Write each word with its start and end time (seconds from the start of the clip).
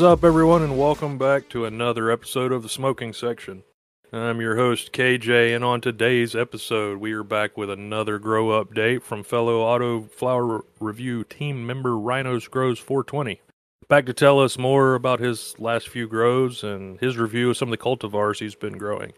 What's 0.00 0.12
up, 0.14 0.24
everyone, 0.24 0.62
and 0.62 0.78
welcome 0.78 1.18
back 1.18 1.50
to 1.50 1.66
another 1.66 2.10
episode 2.10 2.52
of 2.52 2.62
the 2.62 2.70
Smoking 2.70 3.12
Section. 3.12 3.64
I'm 4.10 4.40
your 4.40 4.56
host, 4.56 4.94
KJ, 4.94 5.54
and 5.54 5.62
on 5.62 5.82
today's 5.82 6.34
episode, 6.34 6.96
we 6.96 7.12
are 7.12 7.22
back 7.22 7.58
with 7.58 7.68
another 7.68 8.18
grow 8.18 8.64
update 8.64 9.02
from 9.02 9.22
fellow 9.22 9.60
Auto 9.60 10.04
Flower 10.04 10.64
Review 10.80 11.22
team 11.24 11.66
member 11.66 11.90
Rynos 11.90 12.50
Grows 12.50 12.78
420. 12.78 13.42
Back 13.90 14.06
to 14.06 14.14
tell 14.14 14.40
us 14.40 14.56
more 14.56 14.94
about 14.94 15.20
his 15.20 15.54
last 15.58 15.90
few 15.90 16.08
grows 16.08 16.64
and 16.64 16.98
his 16.98 17.18
review 17.18 17.50
of 17.50 17.58
some 17.58 17.70
of 17.70 17.78
the 17.78 17.84
cultivars 17.84 18.38
he's 18.38 18.54
been 18.54 18.78
growing. 18.78 19.12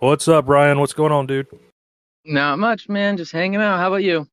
What's 0.00 0.26
up, 0.26 0.48
Ryan? 0.48 0.80
What's 0.80 0.94
going 0.94 1.12
on, 1.12 1.28
dude? 1.28 1.46
Not 2.24 2.58
much, 2.58 2.88
man. 2.88 3.16
Just 3.16 3.30
hanging 3.30 3.60
out. 3.60 3.78
How 3.78 3.86
about 3.86 4.02
you? 4.02 4.26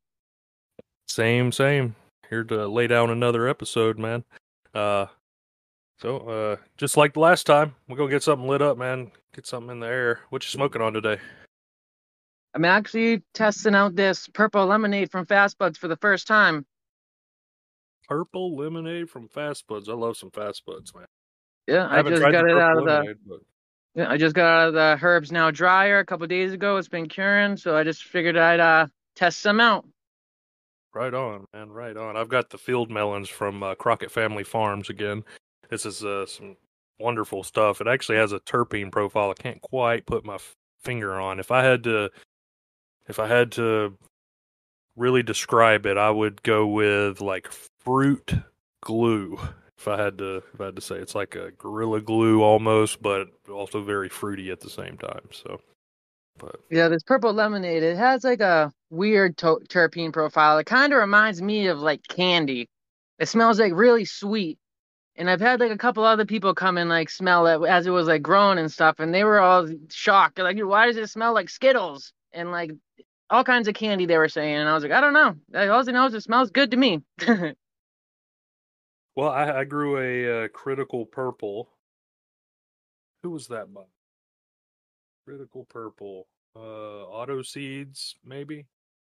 Same, 1.07 1.51
same. 1.51 1.95
Here 2.27 2.43
to 2.45 2.67
lay 2.67 2.87
down 2.87 3.11
another 3.11 3.47
episode, 3.47 3.99
man. 3.99 4.23
Uh, 4.73 5.05
so, 6.01 6.17
uh, 6.17 6.55
just 6.77 6.97
like 6.97 7.13
the 7.13 7.19
last 7.19 7.45
time, 7.45 7.75
we're 7.87 7.97
gonna 7.97 8.09
get 8.09 8.23
something 8.23 8.47
lit 8.47 8.61
up, 8.61 8.77
man. 8.77 9.11
Get 9.35 9.45
something 9.45 9.71
in 9.71 9.79
the 9.79 9.87
air. 9.87 10.21
What 10.29 10.43
you 10.43 10.49
smoking 10.49 10.81
on 10.81 10.93
today? 10.93 11.17
I'm 12.53 12.65
actually 12.65 13.21
testing 13.33 13.75
out 13.75 13.95
this 13.95 14.27
purple 14.27 14.65
lemonade 14.65 15.11
from 15.11 15.25
Fast 15.25 15.57
Buds 15.57 15.77
for 15.77 15.87
the 15.87 15.95
first 15.97 16.27
time. 16.27 16.65
Purple 18.09 18.57
lemonade 18.57 19.09
from 19.09 19.29
Fast 19.29 19.67
Buds. 19.67 19.87
I 19.87 19.93
love 19.93 20.17
some 20.17 20.31
Fast 20.31 20.65
Buds, 20.65 20.93
man. 20.93 21.05
Yeah, 21.67 21.87
I, 21.87 21.97
haven't 21.97 22.13
just 22.13 22.23
got 22.23 22.49
it 22.49 22.57
out 22.57 22.77
of 22.77 22.85
the 22.85 22.91
lemonade, 22.91 23.17
but 23.25 23.39
yeah, 23.93 24.09
I 24.09 24.17
just 24.17 24.35
got 24.35 24.45
out 24.45 24.67
of 24.69 24.73
the 24.73 24.99
herbs 25.01 25.31
now 25.31 25.51
dryer 25.51 25.99
a 25.99 26.05
couple 26.05 26.25
days 26.25 26.51
ago. 26.51 26.77
It's 26.77 26.87
been 26.87 27.07
curing, 27.07 27.57
so 27.57 27.77
I 27.77 27.83
just 27.83 28.03
figured 28.05 28.37
I'd 28.37 28.59
uh 28.59 28.87
test 29.15 29.39
some 29.39 29.59
out. 29.59 29.85
right 30.93 31.13
on, 31.13 31.45
man. 31.53 31.69
Right 31.69 31.95
on. 31.95 32.17
I've 32.17 32.29
got 32.29 32.49
the 32.49 32.57
field 32.57 32.89
melons 32.89 33.29
from 33.29 33.61
uh, 33.61 33.75
Crockett 33.75 34.11
Family 34.11 34.43
Farms 34.43 34.89
again. 34.89 35.23
This 35.71 35.85
is 35.85 36.03
uh, 36.03 36.25
some 36.25 36.57
wonderful 36.99 37.43
stuff. 37.43 37.81
It 37.81 37.87
actually 37.87 38.17
has 38.17 38.33
a 38.33 38.39
terpene 38.41 38.91
profile. 38.91 39.31
I 39.31 39.41
can't 39.41 39.61
quite 39.61 40.05
put 40.05 40.25
my 40.25 40.35
f- 40.35 40.55
finger 40.83 41.19
on. 41.19 41.39
If 41.39 41.49
I 41.49 41.63
had 41.63 41.83
to, 41.85 42.11
if 43.07 43.17
I 43.19 43.27
had 43.27 43.53
to 43.53 43.97
really 44.97 45.23
describe 45.23 45.85
it, 45.85 45.97
I 45.97 46.11
would 46.11 46.43
go 46.43 46.67
with 46.67 47.21
like 47.21 47.47
fruit 47.79 48.33
glue. 48.83 49.39
If 49.77 49.87
I 49.87 49.97
had 49.97 50.17
to, 50.19 50.43
if 50.53 50.61
I 50.61 50.65
had 50.65 50.75
to 50.75 50.81
say, 50.81 50.97
it's 50.97 51.15
like 51.15 51.35
a 51.35 51.51
gorilla 51.51 52.01
glue 52.01 52.43
almost, 52.43 53.01
but 53.01 53.29
also 53.49 53.81
very 53.81 54.09
fruity 54.09 54.51
at 54.51 54.59
the 54.59 54.69
same 54.69 54.97
time. 54.97 55.27
So, 55.31 55.59
but 56.37 56.57
Yeah, 56.69 56.89
this 56.89 57.01
purple 57.01 57.33
lemonade, 57.33 57.81
it 57.81 57.97
has 57.97 58.23
like 58.25 58.41
a 58.41 58.71
weird 58.89 59.37
to- 59.37 59.61
terpene 59.69 60.11
profile. 60.13 60.57
It 60.59 60.65
kind 60.65 60.91
of 60.93 60.99
reminds 60.99 61.41
me 61.41 61.67
of 61.67 61.79
like 61.79 62.03
candy. 62.09 62.67
It 63.19 63.27
smells 63.29 63.59
like 63.59 63.73
really 63.73 64.05
sweet. 64.05 64.59
And 65.21 65.29
I've 65.29 65.39
had 65.39 65.59
like 65.59 65.69
a 65.69 65.77
couple 65.77 66.03
other 66.03 66.25
people 66.25 66.55
come 66.55 66.79
and 66.79 66.89
like 66.89 67.07
smell 67.07 67.45
it 67.45 67.69
as 67.69 67.85
it 67.85 67.91
was 67.91 68.07
like 68.07 68.23
growing 68.23 68.57
and 68.57 68.71
stuff, 68.71 68.95
and 68.97 69.13
they 69.13 69.23
were 69.23 69.39
all 69.39 69.69
shocked. 69.91 70.39
Like, 70.39 70.57
why 70.57 70.87
does 70.87 70.97
it 70.97 71.11
smell 71.11 71.31
like 71.31 71.47
Skittles? 71.47 72.11
And 72.33 72.49
like 72.49 72.71
all 73.29 73.43
kinds 73.43 73.67
of 73.67 73.75
candy 73.75 74.07
they 74.07 74.17
were 74.17 74.27
saying. 74.27 74.55
And 74.55 74.67
I 74.67 74.73
was 74.73 74.81
like, 74.81 74.91
I 74.91 74.99
don't 74.99 75.13
know. 75.13 75.35
All 75.53 75.87
I 75.87 75.91
know 75.91 76.07
is 76.07 76.15
it 76.15 76.21
smells 76.21 76.49
good 76.49 76.71
to 76.71 76.77
me. 76.77 77.03
well, 79.15 79.29
I, 79.29 79.59
I 79.59 79.63
grew 79.63 79.99
a 79.99 80.45
uh, 80.45 80.47
critical 80.47 81.05
purple. 81.05 81.69
Who 83.21 83.29
was 83.29 83.45
that 83.49 83.71
by? 83.71 83.81
Critical 85.27 85.67
purple. 85.69 86.29
Uh, 86.55 87.03
auto 87.03 87.43
seeds, 87.43 88.15
maybe. 88.25 88.65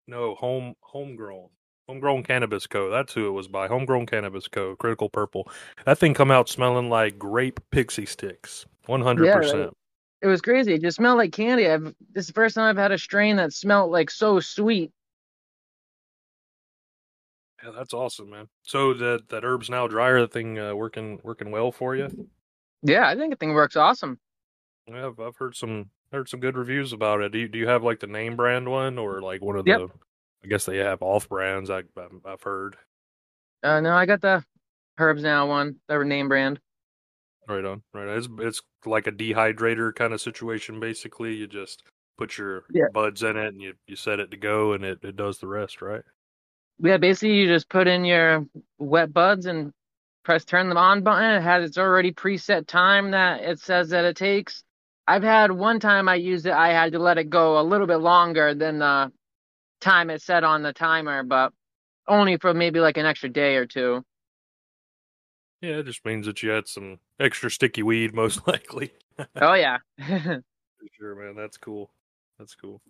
No, 0.08 0.34
home 0.34 0.74
homegrown. 0.82 1.50
Homegrown 1.88 2.24
Cannabis 2.24 2.68
Co. 2.68 2.90
That's 2.90 3.14
who 3.14 3.28
it 3.28 3.32
was 3.32 3.48
by. 3.48 3.68
Homegrown 3.68 4.06
Cannabis 4.06 4.48
Co. 4.48 4.76
Critical 4.76 5.10
Purple. 5.10 5.50
That 5.86 5.98
thing 5.98 6.14
come 6.14 6.32
out 6.32 6.48
smelling 6.50 6.90
like 6.90 7.20
grape 7.20 7.60
pixie 7.72 8.06
sticks. 8.06 8.66
One 8.86 9.02
hundred 9.02 9.32
percent. 9.34 9.74
it 10.22 10.28
was 10.28 10.42
crazy. 10.42 10.74
It 10.74 10.82
just 10.82 10.98
smelled 10.98 11.18
like 11.18 11.32
candy. 11.34 11.68
I've 11.68 11.84
this 12.14 12.24
is 12.24 12.28
the 12.28 12.34
first 12.34 12.56
time 12.56 12.66
I've 12.70 12.82
had 12.82 12.92
a 12.92 12.98
strain 12.98 13.36
that 13.38 13.54
smelled 13.54 13.92
like 13.92 14.10
so 14.10 14.40
sweet. 14.40 14.92
Yeah, 17.64 17.72
that's 17.72 17.94
awesome, 17.94 18.30
man. 18.30 18.48
So 18.64 18.94
that 18.96 19.30
that 19.30 19.44
herbs 19.44 19.70
now 19.70 19.88
dryer 19.88 20.26
thing 20.28 20.58
uh, 20.58 20.74
working 20.74 21.20
working 21.24 21.52
well 21.52 21.72
for 21.72 21.96
you. 21.96 22.10
Yeah, 22.82 23.08
I 23.08 23.16
think 23.16 23.32
the 23.32 23.38
thing 23.38 23.54
works 23.54 23.76
awesome. 23.76 24.20
Yeah, 24.88 25.08
I've, 25.08 25.20
I've 25.20 25.36
heard 25.36 25.56
some 25.56 25.90
heard 26.12 26.28
some 26.28 26.40
good 26.40 26.58
reviews 26.58 26.92
about 26.94 27.22
it. 27.22 27.32
Do 27.32 27.38
you, 27.38 27.48
do 27.48 27.60
you 27.60 27.68
have 27.68 27.84
like 27.84 28.00
the 28.00 28.08
name 28.08 28.36
brand 28.36 28.68
one 28.68 28.98
or 28.98 29.22
like 29.22 29.42
one 29.42 29.56
of 29.58 29.68
Yep. 29.68 29.80
the? 29.80 29.88
I 30.44 30.48
guess 30.48 30.66
they 30.66 30.78
have 30.78 31.02
off 31.02 31.30
brands. 31.30 31.70
I 31.70 31.80
I've- 31.80 32.22
I've 32.26 32.42
heard. 32.42 32.78
Uh, 33.64 33.80
no, 33.80 33.94
I 33.94 34.06
got 34.06 34.22
the 34.22 34.44
Herbs 34.98 35.22
Now 35.24 35.48
one, 35.48 35.80
the 35.88 36.04
name 36.04 36.28
brand. 36.30 36.60
Right 37.48 37.64
on, 37.66 37.84
right 37.94 38.08
on. 38.08 38.18
It's 38.18 38.28
it's 38.40 38.62
like 38.86 39.08
a 39.08 39.12
dehydrator 39.12 39.94
kind 39.96 40.14
of 40.14 40.22
situation. 40.22 40.80
Basically, 40.80 41.36
you 41.36 41.48
just 41.48 41.84
put 42.18 42.38
your 42.38 42.64
Yeah. 42.72 42.86
buds 42.94 43.24
in 43.24 43.38
it 43.38 43.48
and 43.48 43.62
you, 43.62 43.74
you 43.88 43.96
set 43.96 44.20
it 44.20 44.32
to 44.32 44.38
go, 44.38 44.74
and 44.74 44.84
it, 44.84 45.00
it 45.04 45.16
does 45.16 45.40
the 45.40 45.48
rest, 45.48 45.82
right? 45.82 46.04
Yeah, 46.80 46.98
basically 46.98 47.36
you 47.36 47.48
just 47.48 47.70
put 47.70 47.88
in 47.88 48.06
your 48.06 48.46
wet 48.80 49.14
buds 49.14 49.46
and 49.46 49.72
press 50.24 50.46
turn 50.46 50.70
them 50.70 50.78
on 50.78 51.04
button. 51.04 51.32
It 51.32 51.42
has 51.42 51.64
its 51.64 51.78
already 51.78 52.12
preset 52.12 52.68
time 52.68 53.12
that 53.12 53.42
it 53.42 53.60
says 53.60 53.90
that 53.90 54.06
it 54.06 54.16
takes. 54.16 54.64
I've 55.08 55.24
had 55.24 55.52
one 55.52 55.80
time 55.80 56.08
I 56.08 56.16
used 56.16 56.46
it, 56.46 56.54
I 56.54 56.70
had 56.70 56.94
to 56.94 57.00
let 57.00 57.18
it 57.18 57.30
go 57.30 57.60
a 57.60 57.64
little 57.64 57.88
bit 57.88 57.98
longer 57.98 58.54
than 58.54 58.80
the 58.80 59.12
time 59.82 60.10
it 60.10 60.22
said 60.22 60.44
on 60.44 60.62
the 60.64 60.72
timer, 60.74 61.24
but 61.24 61.52
only 62.08 62.38
for 62.38 62.54
maybe 62.54 62.80
like 62.80 62.98
an 62.98 63.06
extra 63.06 63.30
day 63.30 63.56
or 63.58 63.66
two. 63.66 64.04
Yeah, 65.62 65.78
it 65.78 65.86
just 65.86 66.04
means 66.06 66.26
that 66.26 66.42
you 66.42 66.50
had 66.50 66.68
some 66.68 66.98
extra 67.20 67.52
sticky 67.52 67.84
weed, 67.84 68.14
most 68.16 68.48
likely. 68.48 68.94
Oh 69.42 69.54
yeah. 69.54 69.78
Sure, 70.98 71.14
man. 71.16 71.36
That's 71.36 71.58
cool. 71.58 71.92
That's 72.40 72.56
cool. 72.56 72.82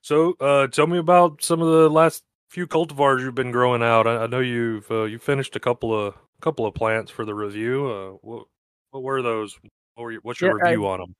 So, 0.00 0.34
uh, 0.40 0.68
tell 0.68 0.86
me 0.86 0.98
about 0.98 1.42
some 1.42 1.60
of 1.60 1.66
the 1.72 1.90
last 1.90 2.22
few 2.50 2.68
cultivars 2.68 3.20
you've 3.20 3.34
been 3.34 3.50
growing 3.50 3.82
out. 3.82 4.06
I, 4.06 4.18
I 4.22 4.26
know 4.28 4.38
you've 4.38 4.88
uh, 4.92 5.04
you 5.04 5.18
finished 5.18 5.56
a 5.56 5.60
couple 5.60 5.92
of 5.92 6.14
couple 6.40 6.66
of 6.66 6.74
plants 6.74 7.10
for 7.10 7.24
the 7.24 7.34
review. 7.34 7.86
Uh, 7.88 8.10
what 8.22 8.44
what 8.92 9.02
were 9.02 9.22
those? 9.22 9.58
What 9.94 10.04
were 10.04 10.12
your, 10.12 10.20
what's 10.22 10.40
your 10.40 10.56
Yeah, 10.58 10.66
I- 10.66 10.70
review 10.70 10.86
on 10.86 11.00
them? 11.00 11.14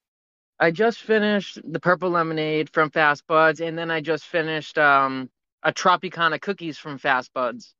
I 0.62 0.70
just 0.70 1.00
finished 1.02 1.58
the 1.64 1.80
purple 1.80 2.10
lemonade 2.10 2.70
from 2.70 2.90
Fast 2.90 3.26
Buds, 3.26 3.60
and 3.60 3.76
then 3.76 3.90
I 3.90 4.00
just 4.00 4.24
finished 4.26 4.78
um 4.78 5.28
a 5.64 5.72
Tropicana 5.72 6.40
cookies 6.40 6.78
from 6.78 6.98
Fast 6.98 7.32
Buds. 7.34 7.74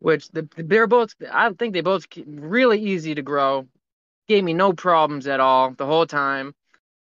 Which 0.00 0.28
the, 0.30 0.48
they're 0.58 0.86
both, 0.86 1.14
I 1.30 1.52
think 1.54 1.74
they 1.74 1.80
both 1.82 2.06
really 2.26 2.80
easy 2.80 3.14
to 3.14 3.22
grow. 3.22 3.66
Gave 4.28 4.44
me 4.44 4.54
no 4.54 4.74
problems 4.74 5.26
at 5.26 5.40
all 5.40 5.72
the 5.72 5.86
whole 5.86 6.06
time. 6.06 6.54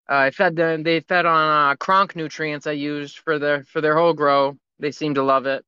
Uh, 0.09 0.15
I 0.15 0.31
fed 0.31 0.55
them. 0.55 0.83
They 0.83 1.01
fed 1.01 1.25
on 1.25 1.71
uh, 1.71 1.75
Kronk 1.75 2.15
nutrients 2.15 2.67
I 2.67 2.73
used 2.73 3.19
for 3.19 3.39
their 3.39 3.65
for 3.65 3.81
their 3.81 3.97
whole 3.97 4.13
grow. 4.13 4.57
They 4.79 4.91
seem 4.91 5.15
to 5.15 5.23
love 5.23 5.47
it. 5.47 5.65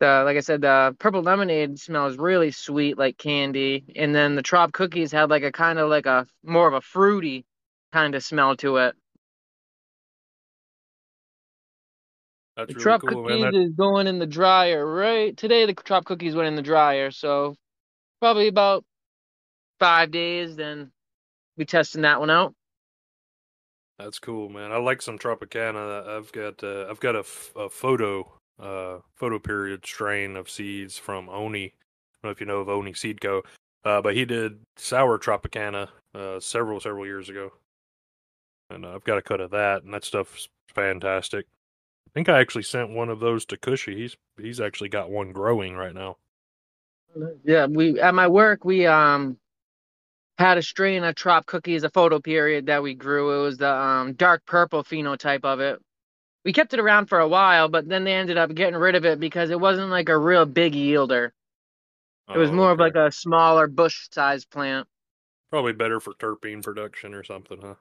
The 0.00 0.22
like 0.24 0.36
I 0.38 0.40
said, 0.40 0.62
the 0.62 0.96
purple 0.98 1.22
lemonade 1.22 1.78
smells 1.78 2.16
really 2.18 2.50
sweet 2.52 2.98
like 2.98 3.18
candy, 3.18 3.84
and 3.96 4.14
then 4.14 4.34
the 4.34 4.42
trop 4.42 4.72
cookies 4.72 5.12
had 5.12 5.30
like 5.30 5.42
a 5.44 5.52
kind 5.52 5.78
of 5.78 5.90
like 5.90 6.06
a 6.06 6.26
more 6.42 6.66
of 6.68 6.74
a 6.74 6.80
fruity 6.80 7.44
kind 7.92 8.14
of 8.14 8.24
smell 8.24 8.56
to 8.58 8.78
it. 8.78 8.96
That's 12.56 12.68
The 12.68 12.74
really 12.74 12.82
trop 12.82 13.00
cool, 13.02 13.24
cookies 13.24 13.44
man. 13.44 13.54
Is 13.54 13.72
going 13.72 14.06
in 14.06 14.18
the 14.18 14.26
dryer 14.26 14.86
right 14.86 15.36
today. 15.36 15.66
The 15.66 15.74
trop 15.74 16.06
cookies 16.06 16.34
went 16.34 16.48
in 16.48 16.56
the 16.56 16.62
dryer, 16.62 17.10
so 17.10 17.56
probably 18.20 18.48
about 18.48 18.84
five 19.78 20.10
days. 20.10 20.56
Then 20.56 20.92
we 21.58 21.66
testing 21.66 22.02
that 22.02 22.20
one 22.20 22.30
out. 22.30 22.54
that's 23.98 24.18
cool, 24.18 24.48
man. 24.48 24.72
I 24.72 24.78
like 24.78 25.02
some 25.02 25.18
Tropicana. 25.18 26.08
I've 26.08 26.32
got 26.32 26.64
uh, 26.64 26.86
I've 26.88 27.00
got 27.00 27.16
a, 27.16 27.20
f- 27.20 27.52
a 27.54 27.68
photo 27.68 28.39
uh 28.60 28.98
photo 29.16 29.38
period 29.38 29.84
strain 29.84 30.36
of 30.36 30.50
seeds 30.50 30.98
from 30.98 31.28
Oni. 31.28 31.64
I 31.64 31.70
don't 32.22 32.24
know 32.24 32.30
if 32.30 32.40
you 32.40 32.46
know 32.46 32.58
of 32.58 32.68
Oni 32.68 32.92
Seed 32.94 33.20
Co. 33.20 33.42
Uh, 33.84 34.02
but 34.02 34.14
he 34.14 34.24
did 34.24 34.58
sour 34.76 35.18
Tropicana 35.18 35.88
uh, 36.14 36.38
several 36.38 36.80
several 36.80 37.06
years 37.06 37.30
ago, 37.30 37.50
and 38.68 38.84
uh, 38.84 38.94
I've 38.94 39.04
got 39.04 39.16
a 39.16 39.22
cut 39.22 39.40
of 39.40 39.50
that, 39.52 39.84
and 39.84 39.94
that 39.94 40.04
stuff's 40.04 40.48
fantastic. 40.68 41.46
I 42.06 42.10
think 42.12 42.28
I 42.28 42.40
actually 42.40 42.64
sent 42.64 42.90
one 42.90 43.08
of 43.08 43.20
those 43.20 43.46
to 43.46 43.56
Cushy. 43.56 43.96
He's 43.96 44.16
he's 44.38 44.60
actually 44.60 44.90
got 44.90 45.10
one 45.10 45.32
growing 45.32 45.76
right 45.76 45.94
now. 45.94 46.18
Yeah, 47.44 47.66
we 47.66 47.98
at 48.00 48.14
my 48.14 48.28
work 48.28 48.64
we 48.64 48.86
um 48.86 49.38
had 50.38 50.58
a 50.58 50.62
strain 50.62 51.02
of 51.04 51.14
trop 51.14 51.46
cookies, 51.46 51.82
a 51.82 51.90
photo 51.90 52.20
period 52.20 52.66
that 52.66 52.82
we 52.82 52.94
grew. 52.94 53.40
It 53.40 53.42
was 53.42 53.56
the 53.56 53.72
um 53.72 54.12
dark 54.12 54.44
purple 54.44 54.84
phenotype 54.84 55.44
of 55.44 55.60
it. 55.60 55.80
We 56.44 56.52
kept 56.52 56.74
it 56.74 56.80
around 56.80 57.06
for 57.06 57.18
a 57.20 57.28
while, 57.28 57.68
but 57.68 57.88
then 57.88 58.04
they 58.04 58.14
ended 58.14 58.38
up 58.38 58.54
getting 58.54 58.76
rid 58.78 58.94
of 58.96 59.04
it 59.04 59.20
because 59.20 59.50
it 59.50 59.60
wasn't 59.60 59.90
like 59.90 60.08
a 60.08 60.18
real 60.18 60.46
big 60.46 60.74
yielder. 60.74 61.32
It 62.34 62.38
was 62.38 62.50
Oh, 62.50 62.52
more 62.52 62.72
of 62.72 62.78
like 62.80 62.96
a 62.96 63.12
smaller 63.12 63.66
bush 63.68 64.08
sized 64.12 64.50
plant. 64.50 64.88
probably 65.50 65.72
better 65.72 66.00
for 66.00 66.14
terpene 66.14 66.62
production 66.64 67.14
or 67.14 67.24
something, 67.24 67.60
huh? 67.62 67.74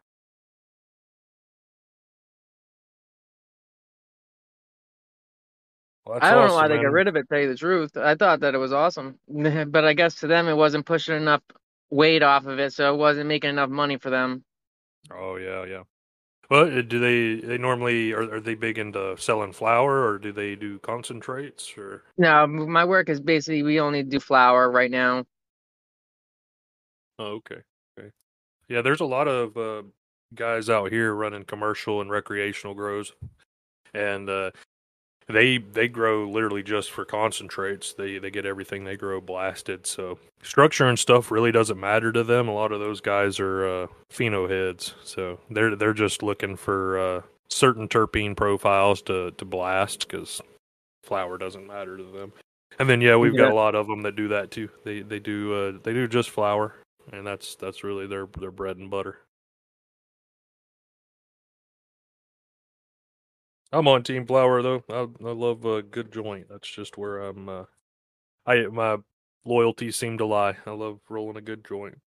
Well, 6.05 6.19
I 6.19 6.33
don't 6.33 6.47
know 6.47 6.53
awesome, 6.53 6.55
why 6.55 6.67
they 6.69 6.79
got 6.79 6.91
rid 6.91 7.07
of 7.07 7.15
it. 7.17 7.29
Tell 7.29 7.39
you 7.39 7.49
the 7.49 7.57
truth, 7.57 7.97
I 7.97 8.15
thought 8.15 8.41
that 8.41 8.55
it 8.55 8.59
was 8.59 8.73
awesome, 8.73 9.19
but 9.27 9.85
I 9.85 9.93
guess 9.93 10.15
to 10.21 10.27
them 10.27 10.47
it 10.47 10.55
wasn't 10.55 10.85
pushing 10.85 11.15
enough 11.17 11.43
weight 11.91 12.23
off 12.23 12.45
of 12.45 12.59
it, 12.59 12.73
so 12.73 12.93
it 12.93 12.97
wasn't 12.97 13.27
making 13.27 13.51
enough 13.51 13.69
money 13.69 13.97
for 13.97 14.09
them. 14.09 14.43
Oh 15.11 15.35
yeah, 15.37 15.65
yeah. 15.65 15.83
Well, 16.49 16.79
uh, 16.79 16.81
do 16.81 16.99
they 16.99 17.45
they 17.45 17.57
normally 17.57 18.11
are, 18.13 18.35
are 18.35 18.39
they 18.39 18.55
big 18.55 18.79
into 18.79 19.15
selling 19.19 19.53
flower 19.53 20.03
or 20.07 20.17
do 20.17 20.31
they 20.31 20.55
do 20.55 20.79
concentrates 20.79 21.77
or? 21.77 22.03
No, 22.17 22.47
my 22.47 22.85
work 22.85 23.09
is 23.09 23.21
basically 23.21 23.63
we 23.63 23.79
only 23.79 24.03
do 24.03 24.19
flower 24.19 24.71
right 24.71 24.89
now. 24.89 25.25
Oh, 27.19 27.33
okay, 27.35 27.61
okay. 27.99 28.09
Yeah, 28.67 28.81
there's 28.81 29.01
a 29.01 29.05
lot 29.05 29.27
of 29.27 29.57
uh, 29.57 29.83
guys 30.33 30.69
out 30.69 30.91
here 30.91 31.13
running 31.13 31.43
commercial 31.43 32.01
and 32.01 32.09
recreational 32.09 32.73
grows, 32.73 33.13
and 33.93 34.29
uh, 34.29 34.51
they 35.29 35.59
they 35.59 35.87
grow 35.87 36.27
literally 36.27 36.63
just 36.63 36.91
for 36.91 37.05
concentrates. 37.05 37.93
They 37.93 38.17
they 38.17 38.31
get 38.31 38.45
everything 38.45 38.83
they 38.83 38.97
grow 38.97 39.21
blasted. 39.21 39.85
So 39.85 40.17
structure 40.41 40.87
and 40.87 40.97
stuff 40.97 41.31
really 41.31 41.51
doesn't 41.51 41.79
matter 41.79 42.11
to 42.11 42.23
them. 42.23 42.47
A 42.47 42.53
lot 42.53 42.71
of 42.71 42.79
those 42.79 42.99
guys 42.99 43.39
are 43.39 43.83
uh, 43.83 43.87
pheno 44.11 44.49
heads, 44.49 44.95
so 45.03 45.39
they're 45.49 45.75
they're 45.75 45.93
just 45.93 46.23
looking 46.23 46.55
for 46.55 46.99
uh, 46.99 47.21
certain 47.49 47.87
terpene 47.87 48.35
profiles 48.35 49.01
to 49.03 49.31
to 49.31 49.45
blast 49.45 50.07
because 50.07 50.41
flower 51.03 51.37
doesn't 51.37 51.67
matter 51.67 51.97
to 51.97 52.03
them. 52.03 52.33
And 52.79 52.89
then 52.89 53.01
yeah, 53.01 53.15
we've 53.15 53.35
got 53.35 53.51
a 53.51 53.55
lot 53.55 53.75
of 53.75 53.87
them 53.87 54.01
that 54.03 54.15
do 54.15 54.29
that 54.29 54.51
too. 54.51 54.69
They 54.83 55.01
they 55.01 55.19
do 55.19 55.53
uh, 55.53 55.79
they 55.83 55.93
do 55.93 56.07
just 56.07 56.29
flower, 56.29 56.75
and 57.11 57.25
that's 57.25 57.55
that's 57.55 57.83
really 57.83 58.07
their 58.07 58.27
their 58.39 58.51
bread 58.51 58.77
and 58.77 58.89
butter. 58.89 59.19
I'm 63.71 63.87
on 63.87 64.03
Team 64.03 64.25
Flower 64.25 64.61
though. 64.61 64.83
I 64.89 65.01
I 65.25 65.31
love 65.31 65.65
a 65.65 65.81
good 65.81 66.11
joint. 66.11 66.47
That's 66.49 66.67
just 66.67 66.97
where 66.97 67.19
I'm. 67.19 67.49
Uh, 67.49 67.63
I 68.45 68.67
my 68.67 68.97
loyalties 69.45 69.95
seem 69.95 70.17
to 70.19 70.25
lie. 70.25 70.57
I 70.65 70.71
love 70.71 70.99
rolling 71.09 71.37
a 71.37 71.41
good 71.41 71.65
joint. 71.65 71.99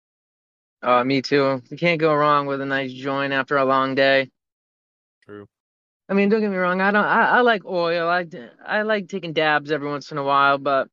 Uh, 0.82 1.04
me 1.04 1.22
too. 1.22 1.62
You 1.70 1.76
can't 1.76 2.00
go 2.00 2.14
wrong 2.14 2.46
with 2.46 2.60
a 2.60 2.66
nice 2.66 2.92
joint 2.92 3.32
after 3.32 3.56
a 3.56 3.64
long 3.64 3.94
day. 3.94 4.30
True. 5.24 5.48
I 6.08 6.14
mean, 6.14 6.28
don't 6.28 6.40
get 6.40 6.50
me 6.50 6.56
wrong. 6.56 6.80
I 6.80 6.90
don't. 6.90 7.04
I, 7.04 7.38
I 7.38 7.40
like 7.42 7.64
oil. 7.64 8.08
I 8.08 8.26
I 8.66 8.82
like 8.82 9.08
taking 9.08 9.32
dabs 9.32 9.70
every 9.70 9.88
once 9.88 10.10
in 10.10 10.18
a 10.18 10.24
while, 10.24 10.58
but 10.58 10.88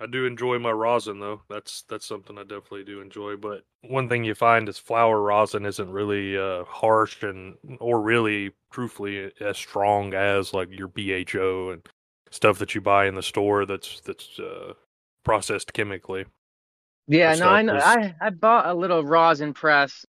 I 0.00 0.06
do 0.06 0.26
enjoy 0.26 0.58
my 0.58 0.70
rosin 0.70 1.18
though. 1.18 1.42
That's 1.48 1.82
that's 1.88 2.06
something 2.06 2.38
I 2.38 2.42
definitely 2.42 2.84
do 2.84 3.00
enjoy. 3.00 3.36
But 3.36 3.64
one 3.82 4.08
thing 4.08 4.22
you 4.24 4.34
find 4.34 4.68
is 4.68 4.78
flower 4.78 5.20
rosin 5.20 5.66
isn't 5.66 5.90
really 5.90 6.38
uh, 6.38 6.64
harsh 6.64 7.22
and 7.22 7.56
or 7.80 8.00
really, 8.00 8.52
truthfully, 8.70 9.32
as 9.40 9.56
strong 9.58 10.14
as 10.14 10.54
like 10.54 10.68
your 10.70 10.88
BHO 10.88 11.70
and 11.72 11.82
stuff 12.30 12.58
that 12.58 12.74
you 12.74 12.80
buy 12.80 13.06
in 13.06 13.16
the 13.16 13.22
store. 13.22 13.66
That's 13.66 14.00
that's 14.00 14.38
uh, 14.38 14.74
processed 15.24 15.72
chemically. 15.72 16.26
Yeah, 17.08 17.34
no, 17.34 17.48
I 17.48 17.62
know. 17.62 17.74
was- 17.74 17.82
I 17.84 18.14
I 18.20 18.30
bought 18.30 18.66
a 18.66 18.74
little 18.74 19.04
rosin 19.04 19.52
press, 19.52 20.06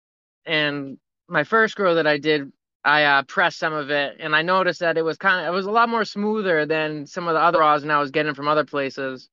and 0.46 0.98
my 1.28 1.44
first 1.44 1.76
grow 1.76 1.94
that 1.96 2.08
I 2.08 2.18
did, 2.18 2.52
I 2.84 3.04
uh, 3.04 3.24
pressed 3.24 3.60
some 3.60 3.74
of 3.74 3.92
it, 3.92 4.18
and 4.20 4.36
I 4.36 4.42
noticed 4.42 4.80
that 4.80 4.98
it 4.98 5.04
was 5.04 5.18
kind 5.18 5.46
of 5.46 5.54
it 5.54 5.56
was 5.56 5.68
a 5.68 5.72
lot 5.72 5.90
more 5.90 6.06
smoother 6.06 6.66
than 6.66 7.06
some 7.06 7.28
of 7.28 7.36
the 7.36 7.40
other 7.42 7.60
rosin 7.60 7.92
I 7.92 8.00
was 8.00 8.10
getting 8.12 8.34
from 8.34 8.48
other 8.48 8.66
places. 8.66 9.30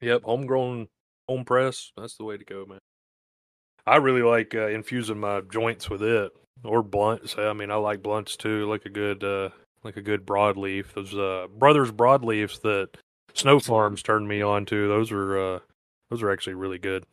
Yep, 0.00 0.22
homegrown, 0.24 0.88
home 1.28 1.44
press. 1.44 1.92
That's 1.96 2.16
the 2.16 2.24
way 2.24 2.36
to 2.38 2.44
go, 2.44 2.64
man. 2.66 2.78
I 3.86 3.96
really 3.96 4.22
like 4.22 4.54
uh, 4.54 4.68
infusing 4.68 5.20
my 5.20 5.40
joints 5.40 5.90
with 5.90 6.02
it 6.02 6.32
or 6.64 6.82
blunts. 6.82 7.36
I 7.38 7.52
mean, 7.52 7.70
I 7.70 7.76
like 7.76 8.02
blunts 8.02 8.36
too. 8.36 8.68
Like 8.68 8.84
a 8.86 8.90
good, 8.90 9.24
uh, 9.24 9.50
like 9.84 9.96
a 9.96 10.02
good 10.02 10.26
broadleaf. 10.26 10.92
Those 10.94 11.14
uh, 11.14 11.48
brothers 11.56 11.90
broadleafs 11.90 12.60
that 12.62 12.90
Snow 13.34 13.60
Farms 13.60 14.02
turned 14.02 14.28
me 14.28 14.42
on 14.42 14.66
to. 14.66 14.88
Those 14.88 15.12
are, 15.12 15.38
uh, 15.38 15.58
those 16.10 16.22
are 16.22 16.30
actually 16.30 16.54
really 16.54 16.78
good. 16.78 17.04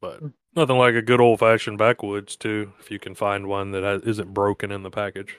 But 0.00 0.20
nothing 0.56 0.78
like 0.78 0.94
a 0.94 1.02
good 1.02 1.20
old 1.20 1.38
fashioned 1.38 1.78
backwoods 1.78 2.36
too. 2.36 2.72
If 2.80 2.90
you 2.90 2.98
can 2.98 3.14
find 3.14 3.46
one 3.46 3.70
that 3.70 3.84
has, 3.84 4.02
isn't 4.02 4.34
broken 4.34 4.72
in 4.72 4.82
the 4.82 4.90
package. 4.90 5.38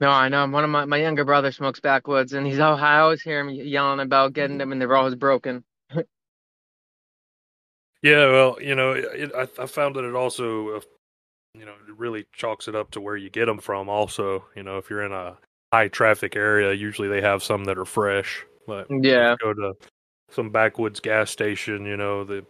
No, 0.00 0.08
I 0.10 0.28
know. 0.28 0.46
One 0.46 0.64
of 0.64 0.70
my 0.70 0.84
my 0.84 0.98
younger 0.98 1.24
brother 1.24 1.50
smokes 1.52 1.80
backwoods, 1.80 2.32
and 2.34 2.46
he's 2.46 2.58
all 2.58 2.76
I 2.76 2.98
always 2.98 3.22
hear 3.22 3.40
him 3.40 3.50
yelling 3.50 4.00
about 4.00 4.34
getting 4.34 4.58
them, 4.58 4.72
and 4.72 4.80
they're 4.80 4.94
always 4.96 5.14
broken. 5.14 5.64
Yeah, 8.02 8.30
well, 8.30 8.58
you 8.60 8.74
know, 8.74 8.92
it, 8.92 9.32
I, 9.34 9.48
I 9.60 9.66
found 9.66 9.96
that 9.96 10.04
it 10.04 10.14
also, 10.14 10.76
uh, 10.76 10.80
you 11.54 11.64
know, 11.64 11.72
it 11.72 11.96
really 11.96 12.26
chalks 12.32 12.68
it 12.68 12.74
up 12.76 12.90
to 12.92 13.00
where 13.00 13.16
you 13.16 13.30
get 13.30 13.46
them 13.46 13.58
from. 13.58 13.88
Also, 13.88 14.44
you 14.54 14.62
know, 14.62 14.78
if 14.78 14.90
you're 14.90 15.02
in 15.04 15.12
a 15.12 15.36
high 15.72 15.88
traffic 15.88 16.36
area, 16.36 16.72
usually 16.72 17.08
they 17.08 17.22
have 17.22 17.42
some 17.42 17.64
that 17.64 17.78
are 17.78 17.84
fresh. 17.86 18.44
But 18.66 18.86
Yeah. 18.90 19.32
you 19.32 19.36
go 19.42 19.54
to 19.54 19.74
some 20.30 20.50
backwoods 20.50 21.00
gas 21.00 21.30
station, 21.30 21.86
you 21.86 21.96
know, 21.96 22.24
the 22.24 22.44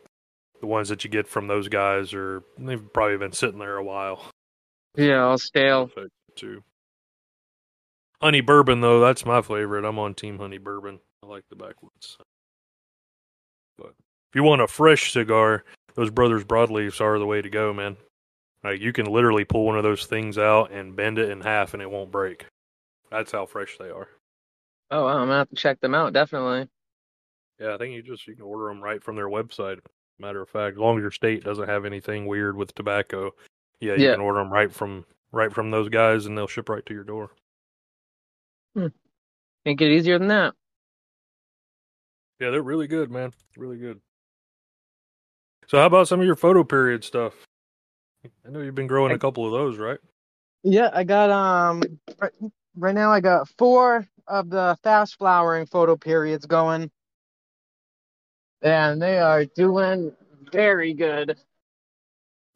the 0.60 0.66
ones 0.66 0.88
that 0.88 1.04
you 1.04 1.10
get 1.10 1.28
from 1.28 1.46
those 1.46 1.68
guys 1.68 2.14
are 2.14 2.42
they've 2.58 2.92
probably 2.92 3.18
been 3.18 3.32
sitting 3.32 3.58
there 3.58 3.76
a 3.76 3.84
while. 3.84 4.30
Yeah, 4.96 5.22
all 5.24 5.38
stale. 5.38 5.90
Too. 6.34 6.62
Honey 8.26 8.40
bourbon 8.40 8.80
though, 8.80 8.98
that's 8.98 9.24
my 9.24 9.40
favorite. 9.40 9.84
I'm 9.84 10.00
on 10.00 10.12
team 10.12 10.36
honey 10.40 10.58
bourbon. 10.58 10.98
I 11.22 11.26
like 11.28 11.44
the 11.48 11.54
backwoods. 11.54 12.18
But 13.78 13.90
if 13.90 14.34
you 14.34 14.42
want 14.42 14.62
a 14.62 14.66
fresh 14.66 15.12
cigar, 15.12 15.64
those 15.94 16.10
brothers 16.10 16.42
broadleafs 16.42 17.00
are 17.00 17.20
the 17.20 17.24
way 17.24 17.40
to 17.40 17.48
go, 17.48 17.72
man. 17.72 17.96
Like 18.64 18.80
you 18.80 18.92
can 18.92 19.06
literally 19.06 19.44
pull 19.44 19.64
one 19.64 19.76
of 19.76 19.84
those 19.84 20.06
things 20.06 20.38
out 20.38 20.72
and 20.72 20.96
bend 20.96 21.20
it 21.20 21.30
in 21.30 21.40
half 21.40 21.72
and 21.72 21.80
it 21.80 21.88
won't 21.88 22.10
break. 22.10 22.46
That's 23.12 23.30
how 23.30 23.46
fresh 23.46 23.78
they 23.78 23.90
are. 23.90 24.08
Oh, 24.90 25.04
wow, 25.04 25.18
I'm 25.18 25.28
gonna 25.28 25.38
have 25.38 25.50
to 25.50 25.54
check 25.54 25.78
them 25.78 25.94
out. 25.94 26.12
Definitely. 26.12 26.68
Yeah, 27.60 27.74
I 27.74 27.78
think 27.78 27.94
you 27.94 28.02
just 28.02 28.26
you 28.26 28.34
can 28.34 28.42
order 28.42 28.66
them 28.66 28.82
right 28.82 29.04
from 29.04 29.14
their 29.14 29.28
website. 29.28 29.78
Matter 30.18 30.42
of 30.42 30.48
fact, 30.48 30.74
as 30.74 30.80
long 30.80 30.98
as 30.98 31.02
your 31.02 31.12
state 31.12 31.44
doesn't 31.44 31.68
have 31.68 31.84
anything 31.84 32.26
weird 32.26 32.56
with 32.56 32.74
tobacco, 32.74 33.32
yeah, 33.78 33.94
you 33.94 34.06
Yeah. 34.06 34.12
can 34.14 34.20
order 34.20 34.40
them 34.40 34.52
right 34.52 34.72
from 34.72 35.04
right 35.30 35.52
from 35.52 35.70
those 35.70 35.88
guys, 35.88 36.26
and 36.26 36.36
they'll 36.36 36.48
ship 36.48 36.68
right 36.68 36.84
to 36.86 36.92
your 36.92 37.04
door. 37.04 37.30
Can't 38.76 39.78
get 39.78 39.90
easier 39.90 40.18
than 40.18 40.28
that. 40.28 40.54
Yeah, 42.40 42.50
they're 42.50 42.62
really 42.62 42.86
good, 42.86 43.10
man. 43.10 43.32
Really 43.56 43.78
good. 43.78 44.00
So, 45.66 45.78
how 45.78 45.86
about 45.86 46.06
some 46.06 46.20
of 46.20 46.26
your 46.26 46.36
photo 46.36 46.62
period 46.62 47.02
stuff? 47.02 47.34
I 48.46 48.50
know 48.50 48.60
you've 48.60 48.74
been 48.74 48.86
growing 48.86 49.12
a 49.12 49.16
I- 49.16 49.18
couple 49.18 49.46
of 49.46 49.52
those, 49.52 49.78
right? 49.78 49.98
Yeah, 50.62 50.90
I 50.92 51.04
got 51.04 51.30
um 51.30 51.82
right, 52.20 52.32
right 52.76 52.94
now 52.94 53.12
I 53.12 53.20
got 53.20 53.48
four 53.56 54.06
of 54.26 54.50
the 54.50 54.76
fast 54.82 55.16
flowering 55.16 55.66
photo 55.66 55.96
periods 55.96 56.44
going. 56.46 56.90
And 58.62 59.00
they 59.00 59.18
are 59.18 59.44
doing 59.44 60.12
very 60.52 60.92
good. 60.92 61.36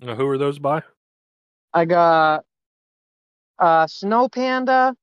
Now, 0.01 0.17
who 0.17 0.27
are 0.27 0.39
those 0.39 0.59
by? 0.59 0.83
I 1.73 1.85
got 1.85 2.45
uh 3.59 3.87
Snow 3.87 4.29
Panda 4.29 4.97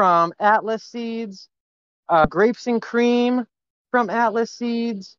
from 0.00 0.32
Atlas 0.40 0.82
Seeds, 0.82 1.50
uh 2.08 2.24
Grapes 2.24 2.66
and 2.66 2.80
Cream 2.80 3.44
from 3.90 4.08
Atlas 4.08 4.50
Seeds, 4.50 5.18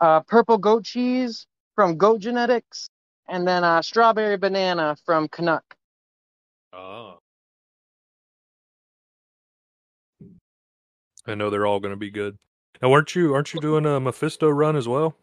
uh 0.00 0.20
Purple 0.20 0.58
Goat 0.58 0.84
Cheese 0.84 1.46
from 1.76 1.96
Goat 1.96 2.20
Genetics, 2.20 2.90
and 3.26 3.48
then 3.48 3.64
uh 3.64 3.80
Strawberry 3.80 4.36
Banana 4.36 4.96
from 5.06 5.28
Canuck. 5.28 5.64
Ah. 6.74 7.16
I 11.26 11.34
know 11.34 11.48
they're 11.48 11.64
all 11.64 11.80
going 11.80 11.94
to 11.94 11.96
be 11.96 12.10
good. 12.10 12.36
Now, 12.82 12.90
weren't 12.90 13.14
you 13.14 13.32
aren't 13.32 13.54
you 13.54 13.60
doing 13.60 13.86
a 13.86 13.98
Mephisto 13.98 14.50
run 14.50 14.76
as 14.76 14.86
well? 14.86 15.16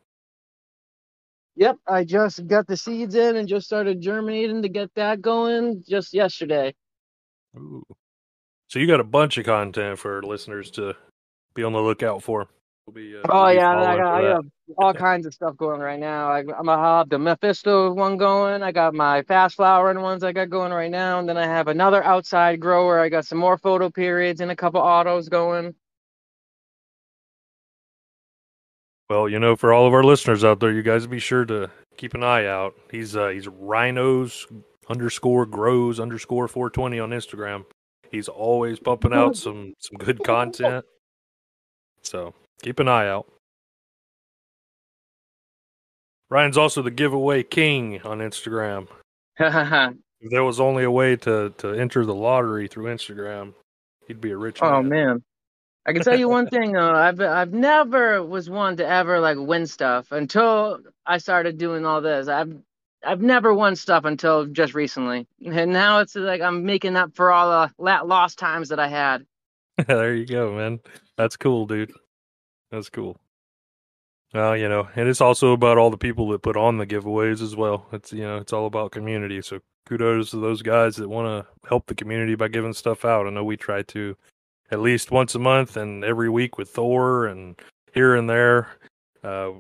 Yep, 1.58 1.78
I 1.88 2.06
just 2.06 2.48
got 2.48 2.66
the 2.66 2.76
seeds 2.76 3.14
in 3.14 3.36
and 3.36 3.48
just 3.48 3.68
started 3.68 4.02
germinating 4.02 4.64
to 4.64 4.70
get 4.70 4.90
that 4.96 5.22
going 5.22 5.84
just 5.88 6.12
yesterday. 6.12 6.74
Ooh. 7.56 7.84
So 8.70 8.78
you 8.78 8.86
got 8.86 9.00
a 9.00 9.04
bunch 9.04 9.40
of 9.40 9.46
content 9.48 9.98
for 9.98 10.22
listeners 10.22 10.70
to 10.72 10.96
be 11.56 11.64
on 11.64 11.74
the 11.74 11.82
lookout 11.82 12.22
for. 12.22 12.48
We'll 12.86 12.94
be, 12.94 13.18
uh, 13.18 13.22
Oh 13.28 13.46
we'll 13.46 13.56
yeah, 13.56 13.72
I 13.72 13.98
got, 13.98 14.14
I 14.14 14.22
that. 14.22 14.32
have 14.36 14.46
all 14.78 14.94
kinds 14.94 15.26
of 15.26 15.34
stuff 15.34 15.58
going 15.58 15.82
right 15.82 16.00
now. 16.00 16.30
I, 16.30 16.40
I'm 16.42 16.66
gonna 16.66 16.78
have 16.78 17.10
the 17.10 17.18
Mephisto 17.18 17.92
one 17.94 18.18
going. 18.18 18.62
I 18.62 18.72
got 18.72 18.94
my 18.94 19.24
fast 19.24 19.56
flowering 19.56 20.02
ones 20.02 20.24
I 20.24 20.34
got 20.34 20.52
going 20.52 20.72
right 20.72 20.92
now, 20.92 21.18
and 21.18 21.28
then 21.28 21.36
I 21.36 21.48
have 21.48 21.68
another 21.68 22.04
outside 22.04 22.60
grower. 22.60 23.00
I 23.00 23.10
got 23.10 23.26
some 23.26 23.40
more 23.40 23.58
photo 23.58 23.90
periods 23.90 24.40
and 24.40 24.52
a 24.52 24.56
couple 24.56 24.82
autos 24.82 25.30
going. 25.30 25.74
Well, 29.10 29.28
you 29.28 29.40
know, 29.40 29.56
for 29.56 29.74
all 29.74 29.88
of 29.88 29.96
our 29.96 30.04
listeners 30.04 30.44
out 30.44 30.60
there, 30.60 30.72
you 30.72 30.84
guys 30.84 31.08
be 31.08 31.18
sure 31.18 31.44
to 31.46 31.72
keep 31.98 32.14
an 32.14 32.24
eye 32.24 32.46
out. 32.46 32.76
He's 32.92 33.16
uh, 33.16 33.30
he's 33.30 33.48
Rynos 33.48 34.46
underscore 34.88 35.48
grows 35.48 36.00
underscore 36.00 36.48
420 36.48 37.00
on 37.00 37.10
Instagram. 37.10 37.66
He's 38.12 38.28
always 38.28 38.80
pumping 38.80 39.14
out 39.14 39.38
some 39.38 39.74
some 39.80 39.98
good 39.98 40.24
content. 40.24 40.86
So 42.02 42.34
keep 42.62 42.80
an 42.80 42.88
eye 42.88 43.08
out. 43.08 43.32
Ryan's 46.30 46.58
also 46.58 46.82
the 46.82 46.92
giveaway 46.92 47.44
king 47.44 48.02
on 48.02 48.20
Instagram. 48.20 48.88
If 50.22 50.32
there 50.32 50.44
was 50.44 50.60
only 50.60 50.84
a 50.84 50.92
way 50.92 51.16
to 51.16 51.54
to 51.60 51.70
enter 51.70 52.06
the 52.06 52.14
lottery 52.14 52.68
through 52.68 52.94
Instagram, 52.94 53.54
he'd 54.06 54.20
be 54.20 54.32
a 54.32 54.38
rich 54.38 54.60
oh, 54.62 54.66
man. 54.66 54.76
Oh, 54.76 54.84
man, 54.84 55.24
I 55.86 55.94
can 55.94 56.04
tell 56.04 56.20
you 56.20 56.28
one 56.28 56.48
thing 56.48 56.74
though. 56.74 56.94
I've 56.94 57.22
I've 57.22 57.54
never 57.54 58.22
was 58.24 58.50
one 58.50 58.76
to 58.78 58.88
ever 58.88 59.20
like 59.20 59.38
win 59.38 59.66
stuff 59.66 60.12
until 60.12 60.80
I 61.06 61.20
started 61.20 61.58
doing 61.58 61.86
all 61.86 62.02
this. 62.02 62.28
I've 62.28 62.54
I've 63.06 63.22
never 63.22 63.54
won 63.54 63.76
stuff 63.76 64.06
until 64.06 64.46
just 64.46 64.74
recently, 64.74 65.28
and 65.46 65.72
now 65.72 66.00
it's 66.00 66.16
like 66.16 66.42
I'm 66.42 66.66
making 66.66 66.96
up 66.96 67.16
for 67.16 67.32
all 67.32 67.70
the 67.78 68.04
lost 68.04 68.38
times 68.38 68.70
that 68.70 68.80
I 68.80 68.88
had. 68.88 69.26
there 69.88 70.14
you 70.14 70.26
go, 70.26 70.54
man. 70.54 70.80
That's 71.18 71.38
cool, 71.38 71.66
dude. 71.66 71.94
That's 72.72 72.90
cool. 72.90 73.20
Well, 74.34 74.56
you 74.56 74.70
know, 74.70 74.88
and 74.96 75.10
it's 75.10 75.22
also 75.22 75.54
about 75.54 75.78
all 75.78 75.90
the 75.90 75.98
people 75.98 76.30
that 76.30 76.44
put 76.44 76.58
on 76.58 76.78
the 76.78 76.86
giveaways 76.86 77.42
as 77.42 77.56
well. 77.56 77.88
It's 77.92 78.14
you 78.14 78.24
know, 78.24 78.38
it's 78.38 78.54
all 78.54 78.68
about 78.68 78.92
community. 78.92 79.42
So 79.42 79.60
kudos 79.88 80.32
to 80.32 80.38
those 80.38 80.62
guys 80.62 80.98
that 80.98 81.10
want 81.10 81.28
to 81.28 81.68
help 81.68 81.88
the 81.88 81.96
community 81.96 82.36
by 82.36 82.48
giving 82.48 82.74
stuff 82.74 83.06
out. 83.06 83.26
I 83.26 83.32
know 83.32 83.44
we 83.44 83.58
try 83.58 83.82
to 83.84 84.16
at 84.72 84.82
least 84.82 85.10
once 85.12 85.34
a 85.34 85.40
month 85.40 85.78
and 85.78 86.04
every 86.04 86.30
week 86.30 86.58
with 86.58 86.70
Thor 86.70 87.26
and 87.26 87.60
here 87.94 88.16
and 88.16 88.30
there, 88.30 88.70
uh, 89.24 89.52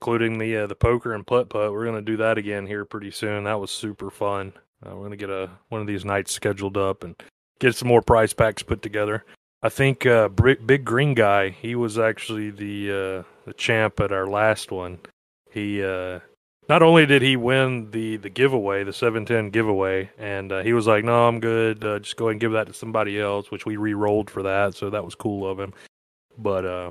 including 0.00 0.38
the 0.38 0.56
uh, 0.56 0.66
the 0.66 0.74
poker 0.74 1.14
and 1.14 1.26
putt 1.26 1.48
putt. 1.50 1.72
We're 1.72 1.84
gonna 1.84 2.02
do 2.02 2.16
that 2.18 2.38
again 2.38 2.66
here 2.66 2.84
pretty 2.84 3.10
soon. 3.10 3.44
That 3.44 3.60
was 3.60 3.70
super 3.70 4.10
fun. 4.10 4.52
Uh, 4.84 4.94
we're 4.94 5.04
gonna 5.04 5.16
get 5.16 5.30
a 5.30 5.50
one 5.68 5.80
of 5.80 5.86
these 5.86 6.04
nights 6.04 6.32
scheduled 6.32 6.76
up 6.76 7.02
and 7.04 7.16
get 7.58 7.74
some 7.74 7.88
more 7.88 8.02
prize 8.02 8.32
packs 8.32 8.62
put 8.62 8.82
together. 8.82 9.24
I 9.62 9.70
think 9.70 10.06
uh, 10.06 10.28
Big 10.28 10.84
Green 10.84 11.14
Guy, 11.14 11.50
he 11.50 11.74
was 11.74 11.98
actually 11.98 12.50
the 12.50 12.90
uh, 12.90 13.22
the 13.44 13.54
champ 13.54 13.98
at 14.00 14.12
our 14.12 14.26
last 14.26 14.70
one. 14.70 15.00
He 15.50 15.82
uh, 15.82 16.20
not 16.68 16.82
only 16.82 17.06
did 17.06 17.22
he 17.22 17.36
win 17.36 17.90
the 17.90 18.18
the 18.18 18.30
giveaway, 18.30 18.84
the 18.84 18.92
seven 18.92 19.26
ten 19.26 19.50
giveaway, 19.50 20.10
and 20.16 20.52
uh, 20.52 20.62
he 20.62 20.72
was 20.72 20.86
like, 20.86 21.04
"No, 21.04 21.26
I'm 21.26 21.40
good. 21.40 21.84
Uh, 21.84 21.98
just 21.98 22.16
go 22.16 22.28
and 22.28 22.38
give 22.38 22.52
that 22.52 22.68
to 22.68 22.72
somebody 22.72 23.20
else," 23.20 23.50
which 23.50 23.66
we 23.66 23.76
re-rolled 23.76 24.30
for 24.30 24.44
that, 24.44 24.74
so 24.74 24.90
that 24.90 25.04
was 25.04 25.16
cool 25.16 25.48
of 25.50 25.58
him. 25.58 25.72
But 26.36 26.64
uh, 26.64 26.90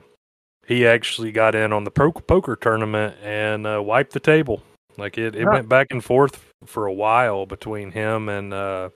he 0.68 0.86
actually 0.86 1.32
got 1.32 1.56
in 1.56 1.74
on 1.74 1.84
the 1.84 1.92
pro- 1.92 2.12
poker 2.12 2.56
tournament 2.56 3.16
and 3.24 3.66
uh, 3.66 3.82
wiped 3.82 4.14
the 4.14 4.20
table. 4.20 4.62
Like 4.98 5.18
it, 5.18 5.36
it 5.36 5.44
Huh. 5.46 5.52
went 5.54 5.70
back 5.70 5.88
and 5.92 6.04
forth 6.04 6.52
for 6.66 6.86
a 6.86 6.94
while 6.94 7.46
between 7.46 7.92
him 7.92 8.30
and 8.30 8.54
uh, 8.54 8.90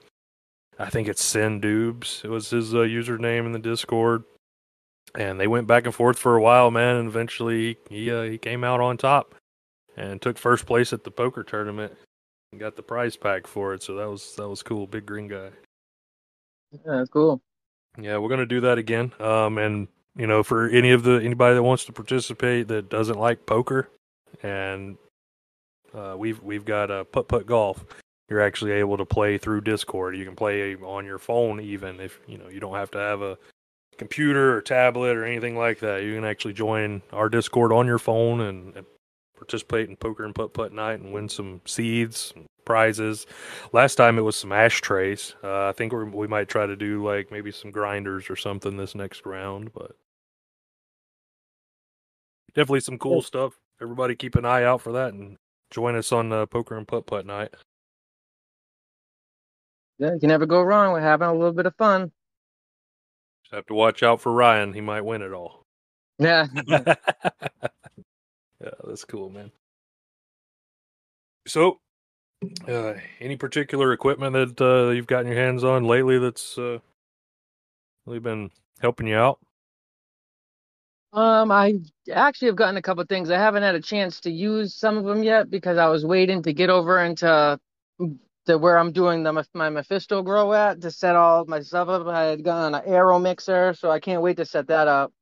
I 0.78 0.90
think 0.90 1.08
it's 1.08 1.22
Sin 1.24 1.60
Dubes. 1.60 2.24
It 2.24 2.28
was 2.28 2.50
his 2.50 2.74
uh, 2.74 2.78
username 2.78 3.46
in 3.46 3.52
the 3.52 3.58
Discord, 3.58 4.24
and 5.14 5.38
they 5.38 5.46
went 5.46 5.66
back 5.66 5.84
and 5.86 5.94
forth 5.94 6.18
for 6.18 6.36
a 6.36 6.42
while, 6.42 6.70
man. 6.70 6.96
And 6.96 7.08
eventually, 7.08 7.76
he 7.88 8.10
uh, 8.10 8.22
he 8.22 8.38
came 8.38 8.64
out 8.64 8.80
on 8.80 8.96
top 8.96 9.34
and 9.96 10.20
took 10.20 10.38
first 10.38 10.66
place 10.66 10.92
at 10.92 11.04
the 11.04 11.10
poker 11.10 11.44
tournament 11.44 11.92
and 12.50 12.60
got 12.60 12.74
the 12.76 12.82
prize 12.82 13.16
pack 13.16 13.46
for 13.46 13.74
it. 13.74 13.82
So 13.82 13.94
that 13.94 14.08
was 14.10 14.34
that 14.36 14.48
was 14.48 14.62
cool. 14.62 14.86
Big 14.86 15.06
green 15.06 15.28
guy. 15.28 15.50
Yeah, 16.72 16.96
that's 16.98 17.10
cool. 17.10 17.40
Yeah, 17.98 18.18
we're 18.18 18.30
gonna 18.30 18.46
do 18.46 18.60
that 18.62 18.78
again. 18.78 19.12
Um, 19.20 19.58
and 19.58 19.86
you 20.16 20.26
know, 20.26 20.42
for 20.42 20.68
any 20.68 20.90
of 20.90 21.02
the 21.02 21.20
anybody 21.22 21.54
that 21.54 21.62
wants 21.62 21.84
to 21.86 21.92
participate 21.92 22.68
that 22.68 22.88
doesn't 22.88 23.18
like 23.18 23.46
poker, 23.46 23.88
and 24.42 24.96
uh, 25.94 26.14
we've 26.16 26.42
we've 26.42 26.64
got 26.64 26.90
a 26.90 27.04
putt 27.04 27.28
putt 27.28 27.46
golf. 27.46 27.84
You're 28.28 28.40
actually 28.40 28.72
able 28.72 28.96
to 28.96 29.04
play 29.04 29.36
through 29.36 29.62
Discord. 29.62 30.16
You 30.16 30.24
can 30.24 30.36
play 30.36 30.74
on 30.74 31.04
your 31.04 31.18
phone, 31.18 31.60
even 31.60 32.00
if 32.00 32.20
you 32.26 32.38
know 32.38 32.48
you 32.48 32.60
don't 32.60 32.74
have 32.74 32.90
to 32.92 32.98
have 32.98 33.22
a 33.22 33.38
computer 33.98 34.56
or 34.56 34.62
tablet 34.62 35.16
or 35.16 35.24
anything 35.24 35.56
like 35.56 35.80
that. 35.80 36.02
You 36.02 36.14
can 36.14 36.24
actually 36.24 36.54
join 36.54 37.02
our 37.12 37.28
Discord 37.28 37.72
on 37.72 37.86
your 37.86 37.98
phone 37.98 38.40
and, 38.40 38.76
and 38.76 38.86
participate 39.36 39.88
in 39.88 39.96
poker 39.96 40.24
and 40.24 40.34
putt 40.34 40.54
putt 40.54 40.72
night 40.72 41.00
and 41.00 41.12
win 41.12 41.28
some 41.28 41.60
seeds, 41.64 42.32
and 42.36 42.46
prizes. 42.64 43.26
Last 43.72 43.96
time 43.96 44.18
it 44.18 44.22
was 44.22 44.36
some 44.36 44.52
ashtrays. 44.52 45.34
Uh, 45.42 45.68
I 45.68 45.72
think 45.72 45.92
we're, 45.92 46.04
we 46.06 46.26
might 46.26 46.48
try 46.48 46.66
to 46.66 46.76
do 46.76 47.04
like 47.04 47.30
maybe 47.32 47.50
some 47.52 47.70
grinders 47.70 48.30
or 48.30 48.36
something 48.36 48.76
this 48.76 48.94
next 48.94 49.26
round, 49.26 49.72
but 49.72 49.92
definitely 52.54 52.80
some 52.80 52.98
cool 52.98 53.16
Yeah. 53.18 53.26
stuff. 53.26 53.58
Everybody 53.80 54.14
keep 54.16 54.36
an 54.36 54.44
eye 54.44 54.64
out 54.64 54.80
for 54.80 54.92
that 54.92 55.14
and 55.14 55.36
join 55.70 55.96
us 55.96 56.12
on 56.12 56.32
uh, 56.32 56.46
poker 56.46 56.76
and 56.76 56.86
putt 56.86 57.06
putt 57.06 57.26
night. 57.26 57.54
Yeah, 59.98 60.14
you 60.14 60.20
can 60.20 60.28
never 60.28 60.46
go 60.46 60.62
wrong 60.62 60.92
with 60.92 61.02
having 61.02 61.28
a 61.28 61.32
little 61.34 61.52
bit 61.52 61.66
of 61.66 61.74
fun. 61.76 62.12
Just 63.44 63.54
have 63.54 63.66
to 63.66 63.74
watch 63.74 64.02
out 64.02 64.20
for 64.20 64.32
Ryan. 64.32 64.72
He 64.72 64.80
might 64.80 65.02
win 65.04 65.22
it 65.22 65.32
all. 65.32 65.64
Yeah. 66.18 66.46
yeah, 66.68 66.94
that's 68.84 69.04
cool, 69.04 69.30
man. 69.30 69.50
So, 71.46 71.80
uh, 72.68 72.94
any 73.20 73.36
particular 73.36 73.92
equipment 73.92 74.32
that 74.34 74.60
uh, 74.64 74.90
you've 74.90 75.06
gotten 75.06 75.26
your 75.26 75.40
hands 75.40 75.64
on 75.64 75.84
lately 75.84 76.18
that's 76.18 76.58
uh, 76.58 76.78
really 78.06 78.20
been 78.20 78.50
helping 78.80 79.06
you 79.06 79.16
out? 79.16 79.38
Um, 81.12 81.50
I 81.50 81.74
actually 82.10 82.48
have 82.48 82.56
gotten 82.56 82.78
a 82.78 82.82
couple 82.82 83.04
things. 83.04 83.30
I 83.30 83.38
haven't 83.38 83.62
had 83.62 83.74
a 83.74 83.80
chance 83.80 84.20
to 84.20 84.30
use 84.30 84.74
some 84.74 84.96
of 84.96 85.04
them 85.04 85.22
yet 85.22 85.50
because 85.50 85.76
I 85.76 85.88
was 85.88 86.06
waiting 86.06 86.42
to 86.44 86.52
get 86.54 86.70
over 86.70 87.00
into 87.00 87.58
to 88.46 88.58
where 88.58 88.78
I'm 88.78 88.92
doing 88.92 89.22
the 89.22 89.46
my 89.54 89.70
Mephisto 89.70 90.22
grow 90.22 90.52
at 90.52 90.80
to 90.80 90.90
set 90.90 91.14
all 91.14 91.44
my 91.46 91.60
stuff 91.60 91.88
up. 91.88 92.06
I 92.06 92.24
had 92.24 92.44
gotten 92.44 92.74
an 92.74 92.82
aero 92.86 93.18
mixer, 93.18 93.74
so 93.74 93.90
I 93.90 94.00
can't 94.00 94.22
wait 94.22 94.38
to 94.38 94.46
set 94.46 94.68
that 94.68 94.88
up. 94.88 95.12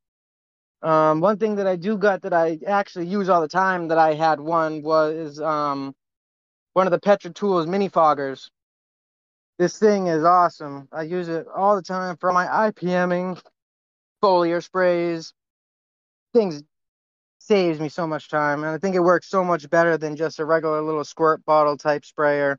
Um, 0.82 1.20
one 1.20 1.38
thing 1.38 1.56
that 1.56 1.66
I 1.66 1.76
do 1.76 1.98
got 1.98 2.22
that 2.22 2.32
I 2.32 2.58
actually 2.66 3.06
use 3.06 3.28
all 3.28 3.40
the 3.42 3.48
time 3.48 3.88
that 3.88 3.98
I 3.98 4.14
had 4.14 4.40
one 4.40 4.82
was 4.82 5.40
um 5.40 5.94
one 6.72 6.86
of 6.86 6.90
the 6.90 7.00
Petra 7.00 7.32
Tools 7.32 7.66
mini 7.66 7.88
foggers. 7.88 8.50
This 9.58 9.78
thing 9.78 10.06
is 10.06 10.24
awesome. 10.24 10.88
I 10.92 11.02
use 11.02 11.28
it 11.28 11.46
all 11.54 11.76
the 11.76 11.82
time 11.82 12.16
for 12.16 12.32
my 12.32 12.46
IPMing, 12.46 13.40
foliar 14.22 14.62
sprays, 14.62 15.34
things 16.32 16.62
saves 17.38 17.80
me 17.80 17.88
so 17.88 18.06
much 18.06 18.28
time 18.28 18.62
and 18.62 18.70
i 18.70 18.76
think 18.76 18.94
it 18.94 19.00
works 19.00 19.26
so 19.26 19.42
much 19.42 19.68
better 19.70 19.96
than 19.96 20.14
just 20.14 20.38
a 20.38 20.44
regular 20.44 20.82
little 20.82 21.02
squirt 21.02 21.42
bottle 21.46 21.76
type 21.76 22.04
sprayer 22.04 22.58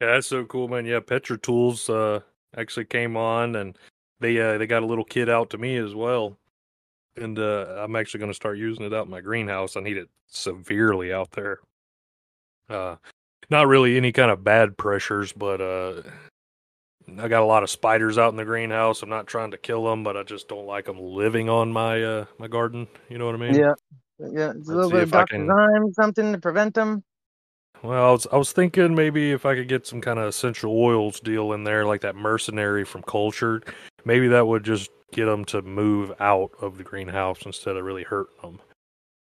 Yeah, 0.00 0.12
that's 0.12 0.28
so 0.28 0.44
cool, 0.44 0.68
man. 0.68 0.86
Yeah, 0.86 1.00
Petra 1.00 1.36
Tools 1.38 1.90
uh, 1.90 2.20
actually 2.56 2.84
came 2.84 3.16
on, 3.16 3.56
and 3.56 3.76
they 4.20 4.40
uh, 4.40 4.56
they 4.56 4.66
got 4.66 4.84
a 4.84 4.86
little 4.86 5.04
kit 5.04 5.28
out 5.28 5.50
to 5.50 5.58
me 5.58 5.76
as 5.76 5.94
well. 5.94 6.38
And 7.16 7.36
uh, 7.38 7.66
I'm 7.78 7.96
actually 7.96 8.20
going 8.20 8.30
to 8.30 8.36
start 8.36 8.58
using 8.58 8.86
it 8.86 8.94
out 8.94 9.06
in 9.06 9.10
my 9.10 9.20
greenhouse. 9.20 9.76
I 9.76 9.80
need 9.80 9.96
it 9.96 10.08
severely 10.28 11.12
out 11.12 11.32
there. 11.32 11.58
Uh, 12.68 12.96
not 13.50 13.66
really 13.66 13.96
any 13.96 14.12
kind 14.12 14.30
of 14.30 14.44
bad 14.44 14.76
pressures, 14.76 15.32
but 15.32 15.60
uh, 15.60 16.02
I 17.18 17.28
got 17.28 17.42
a 17.42 17.46
lot 17.46 17.62
of 17.62 17.70
spiders 17.70 18.18
out 18.18 18.30
in 18.30 18.36
the 18.36 18.44
greenhouse. 18.44 19.02
I'm 19.02 19.08
not 19.08 19.26
trying 19.26 19.50
to 19.52 19.58
kill 19.58 19.84
them, 19.84 20.04
but 20.04 20.16
I 20.16 20.22
just 20.22 20.48
don't 20.48 20.66
like 20.66 20.84
them 20.84 21.00
living 21.00 21.48
on 21.48 21.72
my 21.72 22.02
uh, 22.02 22.24
my 22.38 22.48
garden. 22.48 22.86
You 23.08 23.18
know 23.18 23.26
what 23.26 23.34
I 23.34 23.38
mean? 23.38 23.54
yeah 23.54 23.74
yeah 24.32 24.50
it's 24.50 24.68
a 24.68 24.72
little 24.74 24.90
bit 24.90 25.04
of 25.04 25.12
Dr. 25.12 25.36
can- 25.36 25.46
Zyme, 25.46 25.94
something 25.94 26.32
to 26.32 26.38
prevent 26.38 26.74
them 26.74 27.04
Well, 27.84 28.08
I 28.08 28.10
was 28.10 28.26
I 28.32 28.36
was 28.36 28.52
thinking 28.52 28.94
maybe 28.94 29.30
if 29.30 29.46
I 29.46 29.54
could 29.54 29.68
get 29.68 29.86
some 29.86 30.00
kind 30.00 30.18
of 30.18 30.26
essential 30.26 30.72
oils 30.76 31.20
deal 31.20 31.52
in 31.52 31.62
there, 31.64 31.86
like 31.86 32.00
that 32.00 32.16
mercenary 32.16 32.84
from 32.84 33.02
Cultured, 33.04 33.72
maybe 34.04 34.26
that 34.28 34.46
would 34.46 34.64
just 34.64 34.90
get 35.12 35.26
them 35.26 35.44
to 35.46 35.62
move 35.62 36.12
out 36.20 36.50
of 36.60 36.76
the 36.76 36.84
greenhouse 36.84 37.46
instead 37.46 37.76
of 37.76 37.84
really 37.84 38.02
hurting 38.02 38.34
them. 38.42 38.60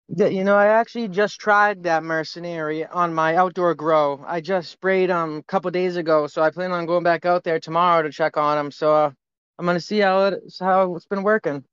Yeah, 0.09 0.27
you 0.27 0.43
know 0.43 0.55
i 0.57 0.67
actually 0.67 1.09
just 1.09 1.39
tried 1.39 1.83
that 1.83 2.03
mercenary 2.03 2.85
on 2.85 3.13
my 3.13 3.35
outdoor 3.35 3.75
grow. 3.75 4.23
I 4.27 4.41
just 4.41 4.71
sprayed 4.71 5.09
them 5.09 5.37
a 5.37 5.43
couple 5.43 5.71
days 5.71 5.97
ago 5.97 6.27
so 6.27 6.41
i 6.43 6.51
plan 6.51 6.71
on 6.71 6.85
going 6.85 7.03
back 7.03 7.25
out 7.25 7.43
there 7.43 7.59
tomorrow 7.59 8.03
to 8.03 8.11
check 8.11 8.37
on 8.37 8.57
them 8.57 8.71
so 8.71 8.93
uh, 8.93 9.11
i'm 9.59 9.65
gonna 9.65 9.81
see 9.81 9.99
how 9.99 10.25
it 10.27 10.43
how 10.61 10.95
it's 10.95 11.05
been 11.07 11.23
working. 11.23 11.63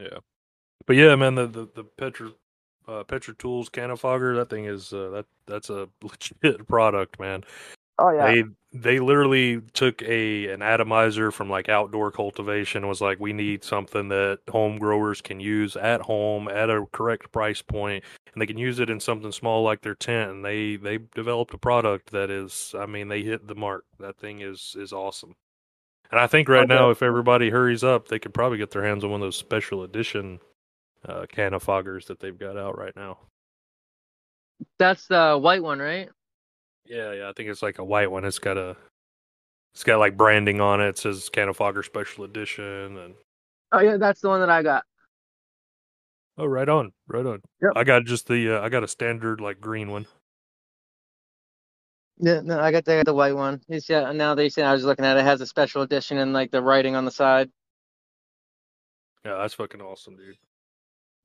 Yeah, 0.00 0.18
But 0.86 0.96
yeah, 0.96 1.16
man, 1.16 1.36
the 1.36 1.48
the, 1.48 1.68
the 1.74 1.84
Petra 1.84 2.32
uh, 2.88 3.04
Petra 3.04 3.34
Tools 3.36 3.70
CannaFogger, 3.70 4.36
that 4.36 4.50
thing 4.50 4.66
is 4.66 4.92
uh, 4.92 5.10
that 5.10 5.26
that's 5.46 5.70
a 5.70 5.88
legit 6.02 6.68
product, 6.68 7.20
man. 7.20 7.44
oh 7.98 8.12
yeah. 8.12 8.34
They 8.34 8.44
they 8.72 9.00
literally 9.00 9.60
took 9.72 10.00
a 10.02 10.48
an 10.48 10.62
atomizer 10.62 11.32
from 11.32 11.50
like 11.50 11.68
outdoor 11.68 12.12
cultivation 12.12 12.82
and 12.82 12.88
was 12.88 13.00
like 13.00 13.18
we 13.18 13.32
need 13.32 13.64
something 13.64 14.08
that 14.08 14.38
home 14.50 14.78
growers 14.78 15.20
can 15.20 15.40
use 15.40 15.76
at 15.76 16.02
home 16.02 16.48
at 16.48 16.70
a 16.70 16.86
correct 16.92 17.32
price 17.32 17.62
point 17.62 18.04
and 18.32 18.40
they 18.40 18.46
can 18.46 18.58
use 18.58 18.78
it 18.78 18.88
in 18.88 19.00
something 19.00 19.32
small 19.32 19.64
like 19.64 19.80
their 19.82 19.96
tent 19.96 20.30
and 20.30 20.44
they 20.44 20.76
they 20.76 20.98
developed 21.16 21.52
a 21.54 21.58
product 21.58 22.10
that 22.12 22.30
is 22.30 22.74
i 22.78 22.86
mean 22.86 23.08
they 23.08 23.22
hit 23.22 23.46
the 23.48 23.56
mark 23.56 23.84
that 23.98 24.16
thing 24.18 24.40
is 24.40 24.76
is 24.78 24.92
awesome 24.92 25.34
and 26.12 26.20
i 26.20 26.26
think 26.28 26.48
right 26.48 26.68
Okay. 26.70 26.74
now 26.74 26.90
if 26.90 27.02
everybody 27.02 27.50
hurries 27.50 27.82
up 27.84 28.08
they 28.08 28.18
could 28.20 28.34
probably 28.34 28.58
get 28.58 28.70
their 28.70 28.84
hands 28.84 29.02
on 29.04 29.10
one 29.10 29.20
of 29.20 29.26
those 29.26 29.36
special 29.36 29.82
edition 29.82 30.38
uh 31.08 31.26
CannaFoggers 31.32 32.06
that 32.06 32.20
they've 32.20 32.38
got 32.38 32.56
out 32.58 32.78
right 32.78 32.94
now 32.96 33.18
That's 34.78 35.06
the 35.06 35.38
white 35.38 35.62
one, 35.62 35.78
right? 35.80 36.10
Yeah, 36.90 37.12
yeah, 37.12 37.28
I 37.28 37.32
think 37.32 37.48
it's 37.48 37.62
like 37.62 37.78
a 37.78 37.84
white 37.84 38.10
one. 38.10 38.24
It's 38.24 38.40
got 38.40 38.58
a, 38.58 38.76
it's 39.72 39.84
got 39.84 40.00
like 40.00 40.16
branding 40.16 40.60
on 40.60 40.80
it. 40.80 40.88
It 40.88 40.98
says 40.98 41.30
CannaFogger 41.32 41.84
Special 41.84 42.24
Edition, 42.24 42.98
and 42.98 43.14
Oh 43.70 43.80
yeah, 43.80 43.96
that's 43.96 44.20
the 44.20 44.28
one 44.28 44.40
that 44.40 44.50
I 44.50 44.64
got. 44.64 44.82
oh, 46.36 46.46
right 46.46 46.68
on, 46.68 46.90
right 47.06 47.24
on. 47.24 47.42
Yep. 47.62 47.72
I 47.76 47.84
got 47.84 48.04
just 48.06 48.26
the, 48.26 48.56
uh, 48.58 48.60
I 48.60 48.68
got 48.70 48.82
a 48.82 48.88
standard 48.88 49.40
like 49.40 49.60
green 49.60 49.92
one. 49.92 50.06
Yeah, 52.18 52.40
no, 52.42 52.58
I 52.58 52.72
got 52.72 52.84
the, 52.84 53.04
the 53.06 53.14
white 53.14 53.36
one. 53.36 53.60
It's, 53.68 53.88
yeah, 53.88 54.10
now 54.10 54.34
they 54.34 54.48
say 54.48 54.62
I 54.64 54.72
was 54.72 54.84
looking 54.84 55.04
at 55.04 55.16
it, 55.16 55.20
it 55.20 55.24
has 55.24 55.40
a 55.40 55.46
special 55.46 55.82
edition 55.82 56.18
and 56.18 56.32
like 56.32 56.50
the 56.50 56.60
writing 56.60 56.96
on 56.96 57.04
the 57.04 57.12
side. 57.12 57.50
Yeah, 59.24 59.36
that's 59.36 59.54
fucking 59.54 59.80
awesome, 59.80 60.16
dude. 60.16 60.36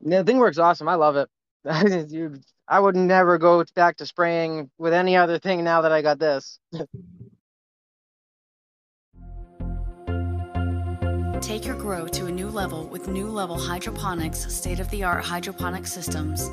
Yeah, 0.02 0.20
the 0.20 0.26
thing 0.26 0.38
works 0.38 0.60
awesome. 0.60 0.88
I 0.88 0.96
love 0.96 1.16
it. 1.16 1.28
I 2.68 2.80
would 2.80 2.96
never 2.96 3.38
go 3.38 3.64
back 3.76 3.98
to 3.98 4.06
spraying 4.06 4.70
with 4.78 4.94
any 4.94 5.16
other 5.16 5.40
thing 5.40 5.64
now 5.64 5.82
that 5.82 5.92
I 5.92 6.02
got 6.02 6.20
this. 6.20 6.60
Take 11.42 11.66
your 11.66 11.76
grow 11.76 12.08
to 12.08 12.26
a 12.26 12.32
new 12.32 12.50
level 12.50 12.86
with 12.88 13.08
New 13.08 13.28
Level 13.28 13.60
Hydroponics 13.60 14.52
state 14.54 14.80
of 14.80 14.90
the 14.90 15.04
art 15.04 15.24
hydroponic 15.24 15.86
systems. 15.86 16.50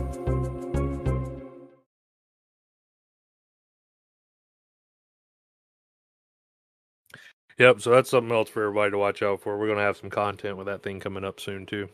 Yep. 7.57 7.81
So 7.81 7.91
that's 7.91 8.09
something 8.09 8.31
else 8.31 8.49
for 8.49 8.63
everybody 8.63 8.91
to 8.91 8.97
watch 8.97 9.21
out 9.21 9.41
for. 9.41 9.57
We're 9.57 9.67
gonna 9.67 9.81
have 9.81 9.97
some 9.97 10.09
content 10.09 10.57
with 10.57 10.67
that 10.67 10.81
thing 10.81 10.99
coming 10.99 11.25
up 11.25 11.39
soon 11.39 11.65
too. 11.65 11.89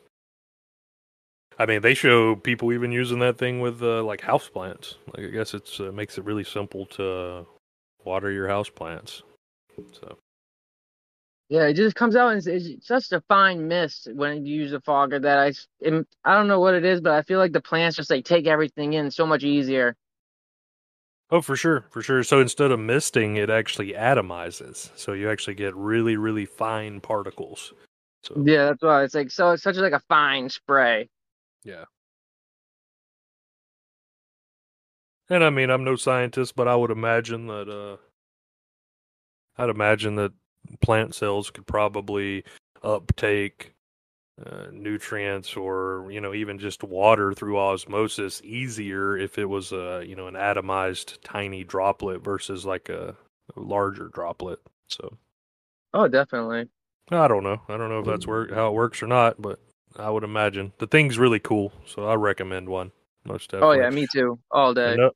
I 1.57 1.65
mean, 1.65 1.81
they 1.81 1.93
show 1.93 2.35
people 2.35 2.73
even 2.73 2.91
using 2.91 3.19
that 3.19 3.37
thing 3.37 3.61
with 3.61 3.81
uh, 3.81 4.03
like 4.03 4.21
house 4.21 4.49
plants. 4.49 4.95
Like, 5.15 5.27
I 5.27 5.29
guess 5.29 5.53
it's 5.53 5.79
uh, 5.79 5.91
makes 5.91 6.17
it 6.17 6.25
really 6.25 6.43
simple 6.43 6.85
to 6.87 7.45
water 8.03 8.31
your 8.31 8.47
house 8.47 8.69
plants. 8.69 9.23
So 9.93 10.17
Yeah, 11.49 11.67
it 11.67 11.73
just 11.75 11.95
comes 11.95 12.15
out 12.15 12.29
and 12.33 12.37
it's, 12.47 12.47
it's 12.47 12.87
such 12.87 13.11
a 13.11 13.21
fine 13.27 13.67
mist 13.67 14.07
when 14.13 14.45
you 14.45 14.55
use 14.61 14.73
a 14.73 14.81
fogger 14.81 15.19
that 15.19 15.37
I, 15.37 15.53
it- 15.79 16.07
I 16.23 16.35
don't 16.35 16.47
know 16.47 16.59
what 16.59 16.73
it 16.73 16.83
is, 16.85 17.01
but 17.01 17.13
I 17.13 17.21
feel 17.21 17.39
like 17.39 17.51
the 17.53 17.61
plants 17.61 17.95
just 17.97 18.09
like 18.09 18.25
take 18.25 18.47
everything 18.47 18.93
in 18.93 19.11
so 19.11 19.25
much 19.25 19.43
easier. 19.43 19.95
Oh, 21.31 21.41
for 21.41 21.55
sure, 21.55 21.85
for 21.91 22.01
sure. 22.01 22.23
So 22.23 22.39
instead 22.39 22.71
of 22.71 22.79
misting, 22.79 23.35
it 23.37 23.49
actually 23.49 23.93
atomizes. 23.93 24.91
So 24.95 25.13
you 25.13 25.29
actually 25.29 25.55
get 25.55 25.75
really, 25.75 26.17
really 26.17 26.45
fine 26.45 26.99
particles. 27.01 27.73
So 28.23 28.41
Yeah, 28.45 28.65
that's 28.65 28.81
why 28.83 29.03
it's 29.03 29.15
like 29.15 29.31
so 29.31 29.51
it's 29.51 29.63
such 29.63 29.77
like 29.77 29.93
a 29.93 30.01
fine 30.07 30.49
spray. 30.49 31.09
Yeah. 31.65 31.85
And 35.29 35.43
I 35.43 35.49
mean, 35.49 35.69
I'm 35.69 35.83
no 35.83 35.95
scientist, 35.95 36.55
but 36.55 36.67
I 36.67 36.75
would 36.75 36.91
imagine 36.91 37.47
that 37.47 37.69
uh 37.69 37.97
I'd 39.57 39.69
imagine 39.69 40.15
that 40.15 40.33
plant 40.81 41.15
cells 41.15 41.49
could 41.49 41.67
probably 41.67 42.43
uptake 42.83 43.73
uh, 44.45 44.67
nutrients 44.71 45.55
or 45.55 46.07
you 46.11 46.19
know 46.19 46.33
even 46.33 46.59
just 46.59 46.83
water 46.83 47.33
through 47.33 47.57
osmosis 47.57 48.41
easier 48.43 49.17
if 49.17 49.37
it 49.37 49.45
was 49.45 49.71
a 49.71 50.03
you 50.05 50.15
know 50.15 50.27
an 50.27 50.33
atomized 50.35 51.17
tiny 51.23 51.63
droplet 51.63 52.21
versus 52.23 52.65
like 52.65 52.89
a, 52.89 53.15
a 53.55 53.59
larger 53.59 54.09
droplet. 54.09 54.59
So 54.89 55.17
Oh, 55.93 56.09
definitely. 56.09 56.67
I 57.09 57.27
don't 57.29 57.43
know. 57.43 57.61
I 57.69 57.77
don't 57.77 57.89
know 57.89 57.99
if 57.99 58.05
that's 58.05 58.27
work 58.27 58.51
how 58.51 58.67
it 58.67 58.73
works 58.73 59.01
or 59.01 59.07
not, 59.07 59.41
but 59.41 59.59
I 59.97 60.09
would 60.09 60.23
imagine 60.23 60.73
the 60.77 60.87
thing's 60.87 61.17
really 61.17 61.39
cool. 61.39 61.71
So 61.85 62.05
I 62.07 62.15
recommend 62.15 62.69
one 62.69 62.91
most 63.25 63.51
definitely. 63.51 63.79
Oh 63.79 63.81
yeah, 63.81 63.89
me 63.89 64.07
too. 64.11 64.39
All 64.51 64.73
day. 64.73 64.93
Ano- 64.93 65.11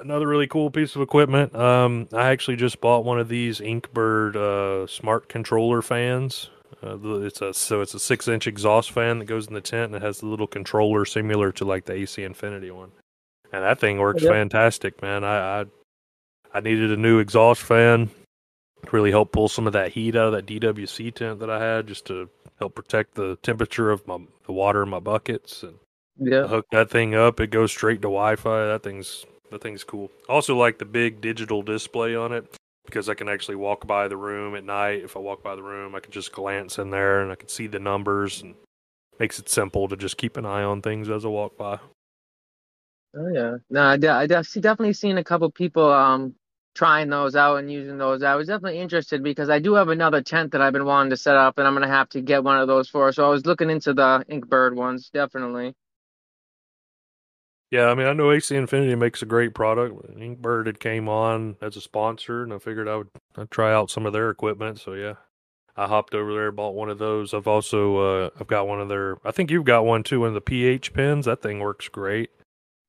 Another 0.00 0.26
really 0.26 0.48
cool 0.48 0.72
piece 0.72 0.96
of 0.96 1.02
equipment. 1.02 1.54
Um, 1.54 2.08
I 2.12 2.30
actually 2.30 2.56
just 2.56 2.80
bought 2.80 3.04
one 3.04 3.20
of 3.20 3.28
these 3.28 3.60
Inkbird 3.60 4.34
uh, 4.34 4.88
smart 4.88 5.28
controller 5.28 5.82
fans. 5.82 6.50
Uh, 6.82 6.98
it's 7.20 7.40
a 7.40 7.54
so 7.54 7.80
it's 7.80 7.94
a 7.94 8.00
six 8.00 8.26
inch 8.26 8.48
exhaust 8.48 8.90
fan 8.90 9.20
that 9.20 9.26
goes 9.26 9.46
in 9.46 9.54
the 9.54 9.60
tent 9.60 9.86
and 9.86 9.94
it 9.94 10.02
has 10.02 10.18
the 10.18 10.26
little 10.26 10.48
controller 10.48 11.04
similar 11.04 11.52
to 11.52 11.64
like 11.64 11.84
the 11.84 11.92
AC 11.92 12.24
Infinity 12.24 12.72
one. 12.72 12.90
And 13.52 13.62
that 13.62 13.78
thing 13.78 13.98
works 13.98 14.22
Yep. 14.22 14.32
fantastic, 14.32 15.00
man. 15.00 15.22
I, 15.22 15.60
I 15.60 15.64
I 16.52 16.60
needed 16.60 16.90
a 16.90 16.96
new 16.96 17.20
exhaust 17.20 17.62
fan 17.62 18.08
to 18.82 18.90
really 18.90 19.12
help 19.12 19.30
pull 19.30 19.48
some 19.48 19.68
of 19.68 19.74
that 19.74 19.92
heat 19.92 20.16
out 20.16 20.26
of 20.26 20.32
that 20.32 20.46
DWC 20.46 21.14
tent 21.14 21.38
that 21.38 21.50
I 21.50 21.62
had, 21.64 21.86
just 21.86 22.04
to 22.06 22.28
help 22.58 22.74
protect 22.74 23.14
the 23.14 23.36
temperature 23.42 23.90
of 23.90 24.06
my 24.06 24.18
the 24.46 24.52
water 24.52 24.82
in 24.82 24.88
my 24.88 25.00
buckets 25.00 25.62
and 25.62 25.74
Yeah. 26.18 26.46
hook 26.46 26.66
that 26.72 26.90
thing 26.90 27.14
up. 27.14 27.40
It 27.40 27.48
goes 27.48 27.70
straight 27.72 27.96
to 28.02 28.08
Wi-Fi. 28.08 28.66
That 28.66 28.82
thing's 28.82 29.24
that 29.50 29.62
thing's 29.62 29.84
cool. 29.84 30.10
Also, 30.28 30.56
like 30.56 30.78
the 30.78 30.84
big 30.84 31.20
digital 31.20 31.62
display 31.62 32.14
on 32.16 32.32
it 32.32 32.56
because 32.86 33.08
I 33.08 33.14
can 33.14 33.28
actually 33.28 33.56
walk 33.56 33.86
by 33.86 34.08
the 34.08 34.16
room 34.16 34.54
at 34.54 34.64
night. 34.64 35.02
If 35.02 35.16
I 35.16 35.20
walk 35.20 35.42
by 35.42 35.54
the 35.56 35.62
room, 35.62 35.94
I 35.94 36.00
can 36.00 36.12
just 36.12 36.32
glance 36.32 36.78
in 36.78 36.90
there 36.90 37.20
and 37.22 37.30
I 37.32 37.34
can 37.36 37.48
see 37.48 37.66
the 37.66 37.78
numbers 37.78 38.42
and 38.42 38.54
makes 39.18 39.38
it 39.38 39.48
simple 39.48 39.88
to 39.88 39.96
just 39.96 40.16
keep 40.16 40.36
an 40.36 40.44
eye 40.44 40.62
on 40.62 40.82
things 40.82 41.08
as 41.08 41.24
I 41.24 41.28
walk 41.28 41.56
by. 41.56 41.78
Oh 43.16 43.28
yeah. 43.32 43.56
No, 43.70 43.82
I, 43.84 43.96
de- 43.96 44.08
I 44.10 44.26
def- 44.26 44.46
see- 44.46 44.60
definitely 44.60 44.92
seen 44.94 45.18
a 45.18 45.24
couple 45.24 45.50
people 45.50 45.90
um 45.90 46.34
trying 46.74 47.08
those 47.08 47.36
out 47.36 47.56
and 47.56 47.70
using 47.72 47.98
those. 47.98 48.22
I 48.22 48.34
was 48.34 48.48
definitely 48.48 48.80
interested 48.80 49.22
because 49.22 49.48
I 49.48 49.58
do 49.58 49.74
have 49.74 49.88
another 49.88 50.22
tent 50.22 50.52
that 50.52 50.60
I've 50.60 50.72
been 50.72 50.84
wanting 50.84 51.10
to 51.10 51.16
set 51.16 51.36
up, 51.36 51.58
and 51.58 51.66
I'm 51.66 51.74
gonna 51.74 51.88
have 51.88 52.08
to 52.10 52.20
get 52.20 52.44
one 52.44 52.58
of 52.58 52.68
those 52.68 52.88
for. 52.88 53.12
So 53.12 53.24
I 53.26 53.30
was 53.30 53.46
looking 53.46 53.70
into 53.70 53.94
the 53.94 54.24
Inkbird 54.28 54.74
ones, 54.74 55.10
definitely. 55.12 55.74
Yeah, 57.70 57.86
I 57.86 57.94
mean, 57.94 58.06
I 58.06 58.12
know 58.12 58.30
AC 58.30 58.54
Infinity 58.54 58.94
makes 58.94 59.22
a 59.22 59.26
great 59.26 59.54
product. 59.54 59.96
Inkbird 60.16 60.66
had 60.66 60.78
came 60.78 61.08
on 61.08 61.56
as 61.60 61.76
a 61.76 61.80
sponsor, 61.80 62.42
and 62.42 62.52
I 62.52 62.58
figured 62.58 62.88
I 62.88 62.96
would 62.96 63.08
I'd 63.36 63.50
try 63.50 63.72
out 63.72 63.90
some 63.90 64.06
of 64.06 64.12
their 64.12 64.30
equipment. 64.30 64.78
So 64.78 64.92
yeah, 64.94 65.14
I 65.76 65.86
hopped 65.86 66.14
over 66.14 66.32
there, 66.32 66.52
bought 66.52 66.74
one 66.74 66.88
of 66.88 66.98
those. 66.98 67.34
I've 67.34 67.48
also 67.48 67.96
uh, 68.26 68.30
I've 68.38 68.46
got 68.46 68.68
one 68.68 68.80
of 68.80 68.88
their. 68.88 69.16
I 69.24 69.32
think 69.32 69.50
you've 69.50 69.64
got 69.64 69.84
one 69.84 70.02
too. 70.02 70.20
One 70.20 70.28
of 70.28 70.34
the 70.34 70.40
pH 70.40 70.92
pens. 70.92 71.26
That 71.26 71.42
thing 71.42 71.58
works 71.58 71.88
great. 71.88 72.30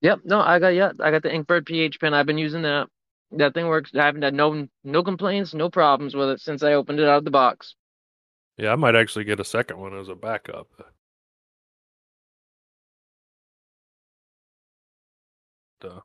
Yep. 0.02 0.19
No, 0.26 0.39
I 0.39 0.60
got 0.60 0.69
yeah, 0.69 0.91
I 1.00 1.10
got 1.10 1.24
the 1.24 1.30
Inkbird 1.30 1.65
pH 1.65 2.00
pen. 2.00 2.13
I've 2.13 2.28
been 2.28 2.38
using 2.38 2.62
that. 2.63 2.88
That 3.31 3.53
thing 3.53 3.67
works. 3.67 3.91
I 3.95 4.05
haven't 4.05 4.21
had 4.21 4.33
no 4.33 4.67
no 4.83 5.03
complaints, 5.03 5.53
no 5.53 5.69
problems 5.69 6.15
with 6.15 6.29
it 6.29 6.41
since 6.41 6.63
I 6.63 6.73
opened 6.73 6.99
it 6.99 7.07
out 7.07 7.19
of 7.19 7.25
the 7.25 7.31
box. 7.31 7.75
Yeah, 8.57 8.71
I 8.71 8.75
might 8.75 8.95
actually 8.95 9.25
get 9.25 9.39
a 9.39 9.45
second 9.45 9.79
one 9.79 9.97
as 9.97 10.07
a 10.07 10.15
backup. 10.15 10.67
Uh, 15.83 15.99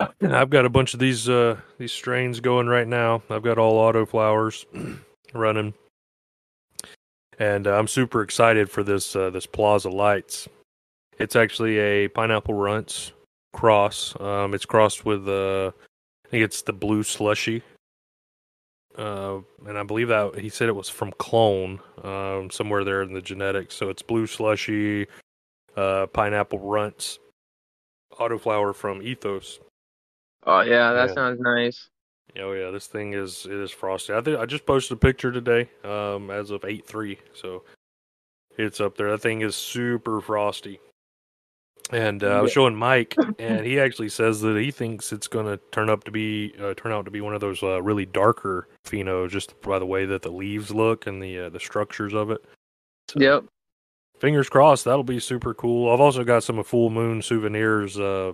I've 0.22 0.50
got 0.50 0.64
a 0.64 0.70
bunch 0.70 0.94
of 0.94 1.00
these 1.00 1.28
uh 1.28 1.56
these 1.78 1.92
strains 1.92 2.40
going 2.40 2.66
right 2.66 2.86
now. 2.88 3.22
I've 3.30 3.42
got 3.42 3.58
all 3.58 3.78
auto 3.78 4.06
flowers 4.06 4.66
running, 5.34 5.74
and 7.38 7.66
uh, 7.66 7.76
I'm 7.76 7.88
super 7.88 8.22
excited 8.22 8.70
for 8.70 8.82
this 8.82 9.16
uh, 9.16 9.30
this 9.30 9.46
Plaza 9.46 9.90
Lights. 9.90 10.48
It's 11.18 11.36
actually 11.36 11.78
a 11.78 12.08
pineapple 12.08 12.54
runts 12.54 13.12
cross. 13.54 14.14
Um, 14.20 14.52
it's 14.52 14.66
crossed 14.66 15.06
with 15.06 15.26
uh, 15.26 15.72
I 16.26 16.28
think 16.28 16.44
it's 16.44 16.60
the 16.62 16.74
blue 16.74 17.02
slushy 17.02 17.62
uh, 18.96 19.38
and 19.66 19.76
I 19.76 19.82
believe 19.82 20.08
that 20.08 20.38
he 20.38 20.48
said 20.48 20.68
it 20.68 20.76
was 20.76 20.88
from 20.88 21.12
clone, 21.18 21.80
um, 22.02 22.50
somewhere 22.50 22.84
there 22.84 23.02
in 23.02 23.12
the 23.12 23.20
genetics. 23.20 23.74
So 23.74 23.88
it's 23.88 24.02
blue 24.02 24.26
slushy, 24.26 25.06
uh, 25.76 26.06
pineapple 26.06 26.60
runts, 26.60 27.18
autoflower 28.12 28.74
from 28.74 29.02
Ethos. 29.02 29.58
Oh 30.44 30.60
yeah, 30.60 30.92
that 30.92 31.08
Yeah. 31.08 31.14
sounds 31.14 31.40
nice. 31.40 31.88
Oh 32.38 32.52
yeah, 32.52 32.70
this 32.70 32.86
thing 32.86 33.14
is 33.14 33.46
it 33.46 33.52
is 33.52 33.70
frosty. 33.70 34.12
I 34.12 34.20
think 34.20 34.38
I 34.38 34.46
just 34.46 34.66
posted 34.66 34.96
a 34.96 35.00
picture 35.00 35.32
today, 35.32 35.68
um, 35.82 36.30
as 36.30 36.50
of 36.50 36.64
eight 36.64 36.86
three, 36.86 37.18
so 37.32 37.64
it's 38.56 38.80
up 38.80 38.96
there. 38.96 39.10
That 39.10 39.22
thing 39.22 39.42
is 39.42 39.56
super 39.56 40.20
frosty. 40.20 40.80
And 41.94 42.24
uh, 42.24 42.38
I 42.38 42.40
was 42.40 42.50
showing 42.50 42.74
Mike, 42.74 43.14
and 43.38 43.64
he 43.66 43.78
actually 43.78 44.08
says 44.08 44.40
that 44.40 44.56
he 44.56 44.72
thinks 44.72 45.12
it's 45.12 45.28
going 45.28 45.46
to 45.46 45.58
turn 45.70 45.88
up 45.88 46.02
to 46.04 46.10
be 46.10 46.52
uh, 46.60 46.74
turn 46.74 46.90
out 46.90 47.04
to 47.04 47.10
be 47.12 47.20
one 47.20 47.34
of 47.34 47.40
those 47.40 47.62
uh, 47.62 47.80
really 47.82 48.04
darker 48.04 48.66
phenos, 48.84 49.30
just 49.30 49.60
by 49.62 49.78
the 49.78 49.86
way 49.86 50.04
that 50.04 50.22
the 50.22 50.30
leaves 50.32 50.72
look 50.72 51.06
and 51.06 51.22
the 51.22 51.38
uh, 51.38 51.48
the 51.50 51.60
structures 51.60 52.12
of 52.12 52.32
it. 52.32 52.44
So, 53.08 53.20
Yep. 53.20 53.44
Fingers 54.18 54.48
crossed, 54.48 54.84
that'll 54.84 55.04
be 55.04 55.20
super 55.20 55.54
cool. 55.54 55.92
I've 55.92 56.00
also 56.00 56.24
got 56.24 56.42
some 56.42 56.58
of 56.58 56.66
Full 56.66 56.90
Moon 56.90 57.20
souvenirs, 57.20 57.98
uh, 57.98 58.32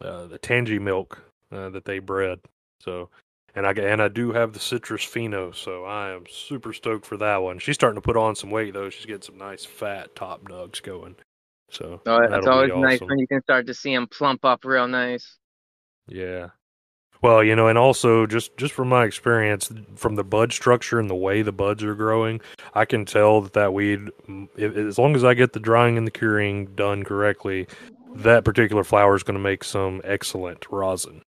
uh, 0.00 0.26
the 0.26 0.38
Tangy 0.38 0.78
milk 0.78 1.22
uh, 1.52 1.68
that 1.70 1.84
they 1.84 1.98
bred. 1.98 2.40
So, 2.80 3.10
and 3.54 3.66
I 3.66 3.72
and 3.72 4.00
I 4.00 4.08
do 4.08 4.32
have 4.32 4.54
the 4.54 4.60
citrus 4.60 5.04
pheno, 5.04 5.54
so 5.54 5.84
I 5.84 6.10
am 6.14 6.24
super 6.30 6.72
stoked 6.72 7.04
for 7.04 7.18
that 7.18 7.38
one. 7.38 7.58
She's 7.58 7.74
starting 7.74 8.00
to 8.00 8.04
put 8.04 8.16
on 8.16 8.34
some 8.34 8.50
weight 8.50 8.72
though. 8.72 8.88
She's 8.88 9.06
getting 9.06 9.22
some 9.22 9.36
nice 9.36 9.64
fat 9.66 10.14
top 10.14 10.44
nugs 10.44 10.82
going. 10.82 11.16
So 11.70 12.00
Oh, 12.06 12.18
it's 12.22 12.46
always 12.46 12.72
be 12.72 12.78
nice 12.78 13.00
when 13.00 13.18
you 13.18 13.26
can 13.26 13.42
start 13.42 13.66
to 13.66 13.74
see 13.74 13.94
them 13.94 14.06
plump 14.06 14.44
up 14.44 14.64
real 14.64 14.88
nice. 14.88 15.36
Yeah. 16.06 16.48
Well, 17.20 17.42
you 17.42 17.56
know, 17.56 17.66
and 17.66 17.76
also 17.76 18.26
just 18.26 18.56
just 18.56 18.72
from 18.72 18.88
my 18.88 19.04
experience, 19.04 19.70
from 19.96 20.14
the 20.14 20.24
bud 20.24 20.52
structure 20.52 21.00
and 21.00 21.10
the 21.10 21.16
way 21.16 21.42
the 21.42 21.52
buds 21.52 21.82
are 21.82 21.94
growing, 21.94 22.40
I 22.74 22.84
can 22.84 23.04
tell 23.04 23.40
that 23.40 23.54
that 23.54 23.74
weed, 23.74 24.08
if, 24.56 24.76
as 24.76 24.98
long 24.98 25.16
as 25.16 25.24
I 25.24 25.34
get 25.34 25.52
the 25.52 25.60
drying 25.60 25.98
and 25.98 26.06
the 26.06 26.12
curing 26.12 26.66
done 26.76 27.02
correctly, 27.02 27.66
that 28.14 28.44
particular 28.44 28.84
flower 28.84 29.16
is 29.16 29.24
going 29.24 29.36
to 29.36 29.42
make 29.42 29.64
some 29.64 30.00
excellent 30.04 30.66
rosin. 30.70 31.22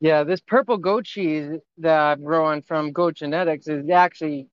Yeah, 0.00 0.24
this 0.24 0.40
purple 0.40 0.76
goat 0.76 1.04
cheese 1.04 1.50
that 1.78 1.98
I'm 1.98 2.22
growing 2.22 2.62
from 2.62 2.92
Goat 2.92 3.14
Genetics 3.14 3.68
is 3.68 3.88
actually 3.88 4.48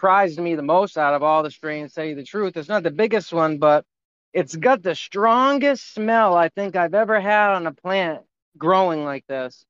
prized 0.00 0.40
me 0.40 0.54
the 0.54 0.62
most 0.62 0.96
out 0.96 1.14
of 1.14 1.22
all 1.22 1.42
the 1.42 1.50
strains. 1.50 1.94
You 1.96 2.14
the 2.14 2.24
truth, 2.24 2.56
it's 2.56 2.70
not 2.70 2.82
the 2.82 2.90
biggest 2.90 3.32
one, 3.32 3.58
but 3.58 3.84
it's 4.32 4.56
got 4.56 4.82
the 4.82 4.94
strongest 4.94 5.92
smell 5.92 6.34
I 6.34 6.48
think 6.48 6.74
I've 6.74 6.94
ever 6.94 7.20
had 7.20 7.50
on 7.50 7.66
a 7.66 7.72
plant 7.72 8.22
growing 8.56 9.04
like 9.04 9.26
this. 9.28 9.64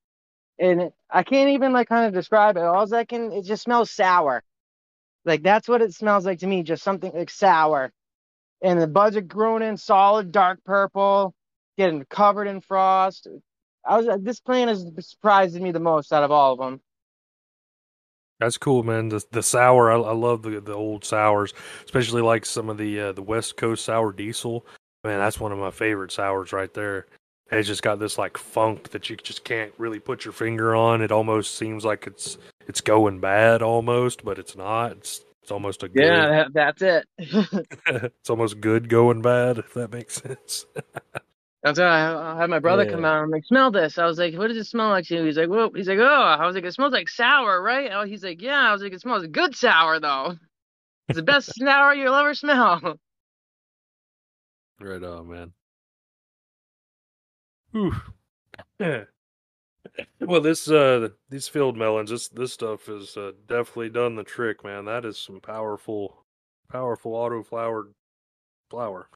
And 0.59 0.93
I 1.11 1.25
can't 1.25 1.51
even 1.51 1.73
like 1.73 1.88
kind 1.88 2.07
of 2.07 2.14
describe 2.14 2.57
it. 2.57 2.62
All 2.62 2.95
I 2.95 3.05
can, 3.05 3.33
it 3.33 3.45
just 3.45 3.64
smells 3.64 3.90
sour. 3.90 4.43
Like 5.25 5.43
that's 5.43 5.69
what 5.69 5.83
it 5.83 5.95
smells 5.95 6.25
like 6.25 6.38
to 6.40 6.47
me, 6.47 6.62
just 6.62 6.85
something 6.85 7.12
like 7.12 7.31
sour. 7.31 7.90
And 8.62 8.81
the 8.81 8.87
buds 8.87 9.16
are 9.16 9.23
grown 9.23 9.62
in 9.62 9.77
solid 9.77 10.31
dark 10.31 10.62
purple, 10.64 11.35
getting 11.77 12.05
covered 12.05 12.47
in 12.47 12.61
frost. 12.61 13.27
I 13.85 13.99
was 13.99 14.23
this 14.23 14.40
plant 14.40 14.71
has 14.71 14.87
surprised 15.09 15.61
me 15.61 15.73
the 15.73 15.81
most 15.81 16.12
out 16.12 16.23
of 16.23 16.31
all 16.31 16.53
of 16.53 16.59
them. 16.61 16.81
That's 18.40 18.59
cool, 18.59 18.83
man. 18.83 19.11
The 19.11 19.22
the 19.31 19.42
sour, 19.42 19.92
I, 19.92 19.96
I 19.96 20.12
love 20.12 20.42
the 20.42 20.61
the 20.61 20.74
old 20.74 21.05
sours, 21.05 21.53
especially 21.85 22.22
like 22.22 22.46
some 22.46 22.70
of 22.70 22.79
the 22.79 23.00
uh, 23.00 23.12
the 23.12 23.22
West 23.22 23.57
Coast 23.57 23.85
sour 23.85 24.12
diesel. 24.12 24.66
Man, 25.05 25.18
that's 25.18 25.38
one 25.38 25.53
of 25.53 25.59
my 25.59 25.70
favorite 25.70 26.11
sours 26.11 26.53
right 26.53 26.72
there. 26.74 27.07
And 27.50 27.59
it's 27.59 27.68
just 27.68 27.83
got 27.83 27.98
this 27.98 28.16
like 28.16 28.38
funk 28.38 28.90
that 28.90 29.11
you 29.11 29.16
just 29.16 29.44
can't 29.44 29.72
really 29.76 29.98
put 29.98 30.24
your 30.24 30.33
finger 30.33 30.74
on. 30.74 31.03
It 31.03 31.12
almost 31.12 31.57
seems 31.57 31.85
like 31.85 32.07
it's 32.07 32.38
it's 32.66 32.81
going 32.81 33.20
bad 33.20 33.61
almost, 33.61 34.24
but 34.24 34.38
it's 34.38 34.57
not. 34.57 34.92
It's 34.92 35.22
it's 35.42 35.53
almost 35.53 35.83
a 35.83 35.88
good. 35.88 36.03
Yeah, 36.05 36.44
that, 36.53 36.53
that's 36.55 36.83
it. 36.83 37.07
it's 37.87 38.31
almost 38.31 38.61
good 38.61 38.88
going 38.88 39.20
bad, 39.20 39.59
if 39.59 39.74
that 39.74 39.92
makes 39.92 40.22
sense. 40.22 40.66
That's 41.62 41.79
why 41.79 41.85
I, 41.87 42.35
I 42.37 42.40
had 42.40 42.51
my 42.51 42.59
brother 42.59 42.87
come 42.87 43.05
Yeah. 43.05 43.07
out. 43.07 43.23
I'm 43.23 43.31
like, 43.31 43.44
smell 43.44 43.70
this. 43.70 43.99
I 43.99 44.07
was 44.07 44.18
like, 44.18 44.35
what 44.35 44.49
does 44.49 44.57
it 44.57 44.64
smell 44.66 44.90
like 44.90 45.07
to 45.07 45.16
you? 45.16 45.25
He's 45.25 45.37
like, 45.37 45.49
whoa. 45.49 45.70
He's 45.75 45.88
like, 45.88 45.99
oh. 45.99 46.05
I 46.05 46.46
was 46.46 46.55
like, 46.55 46.64
it 46.64 46.73
smells 46.75 46.92
like 46.92 47.09
sour, 47.09 47.62
right? 47.62 47.90
Oh, 47.92 48.05
he's 48.05 48.25
like, 48.25 48.40
yeah. 48.42 48.68
I 48.68 48.73
was 48.73 48.83
like, 48.83 48.92
it 48.94 49.01
smells 49.03 49.27
good 49.27 49.55
sour 49.57 50.01
though. 50.01 50.37
It's 51.09 51.16
the 51.16 51.23
best 51.25 51.55
sour 51.59 51.94
you'll 51.94 52.14
ever 52.14 52.35
smell. 52.35 52.99
Right 54.81 55.03
on, 55.05 55.29
man. 55.29 55.53
Whew. 57.73 57.94
Yeah. 58.79 59.05
Well, 60.20 60.40
this 60.40 60.70
uh, 60.70 61.09
these 61.31 61.49
field 61.49 61.77
melons, 61.77 62.11
this 62.11 62.29
this 62.29 62.53
stuff 62.53 62.87
has 62.87 63.16
uh, 63.16 63.33
definitely 63.46 63.90
done 63.90 64.14
the 64.16 64.25
trick, 64.25 64.62
man. 64.64 64.85
That 64.85 65.05
is 65.05 65.18
some 65.18 65.40
powerful, 65.40 66.25
powerful 66.70 67.14
auto 67.14 67.42
flowered 67.42 67.92
flower. 68.70 69.09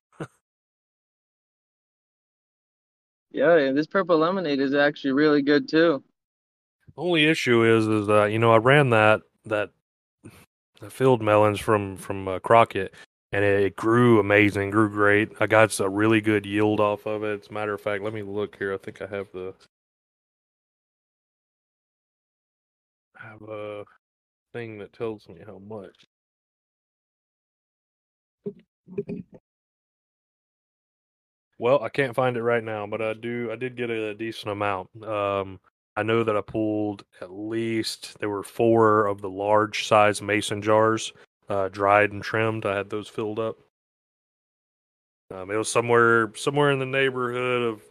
Yeah, 3.35 3.73
this 3.73 3.89
purple 3.89 4.19
lemonade 4.19 4.61
is 4.61 4.75
actually 4.75 5.13
really 5.13 5.43
good 5.43 5.69
too. 5.69 6.05
Only 6.97 7.27
issue 7.27 7.65
is, 7.65 7.89
is 7.89 8.07
that 8.07 8.27
you 8.27 8.39
know 8.39 8.53
I 8.53 8.59
ran 8.59 8.91
that 8.91 9.23
that 9.47 9.71
the 10.81 10.91
field 10.91 11.21
melons 11.21 11.61
from 11.61 11.97
from 11.97 12.29
uh, 12.29 12.39
Crockett, 12.39 12.95
and 13.33 13.45
it, 13.45 13.61
it 13.65 13.77
grew 13.77 14.21
amazing, 14.21 14.71
grew 14.71 14.89
great. 14.89 15.31
I 15.41 15.49
got 15.49 15.81
a 15.81 15.89
really 15.89 16.21
good 16.21 16.47
yield 16.47 16.79
off 16.81 17.07
of 17.07 17.25
it. 17.25 17.43
As 17.43 17.49
a 17.49 17.53
matter 17.53 17.75
of 17.75 17.81
fact, 17.81 18.05
let 18.05 18.15
me 18.15 18.23
look 18.23 18.57
here. 18.57 18.73
I 18.73 18.79
think 18.79 19.03
I 19.03 19.07
have 19.09 19.29
the 19.35 19.53
I 23.21 23.27
have 23.29 23.43
a 23.43 23.85
thing 24.53 24.79
that 24.79 24.93
tells 24.93 25.29
me 25.29 25.39
how 25.47 25.59
much. 25.59 26.07
Well, 31.59 31.83
I 31.83 31.89
can't 31.89 32.15
find 32.15 32.37
it 32.37 32.43
right 32.43 32.65
now, 32.65 32.87
but 32.87 33.01
I 33.01 33.13
do. 33.15 33.51
I 33.53 33.57
did 33.57 33.77
get 33.77 33.91
a 33.91 34.15
decent 34.15 34.51
amount. 34.51 34.89
Um, 35.05 35.61
I 35.97 36.03
know 36.03 36.25
that 36.25 36.37
I 36.37 36.41
pulled 36.41 37.05
at 37.21 37.31
least 37.31 38.19
there 38.19 38.29
were 38.29 38.43
four 38.43 39.07
of 39.07 39.21
the 39.21 39.31
large 39.31 39.87
size 39.87 40.21
mason 40.21 40.61
jars, 40.61 41.13
uh, 41.49 41.69
dried 41.69 42.13
and 42.13 42.23
trimmed. 42.23 42.67
I 42.67 42.77
had 42.77 42.91
those 42.91 43.09
filled 43.09 43.39
up. 43.39 43.57
Um, 45.31 45.51
it 45.51 45.57
was 45.57 45.71
somewhere 45.71 46.35
somewhere 46.35 46.71
in 46.73 46.79
the 46.81 46.87
neighborhood 46.87 47.63
of 47.63 47.83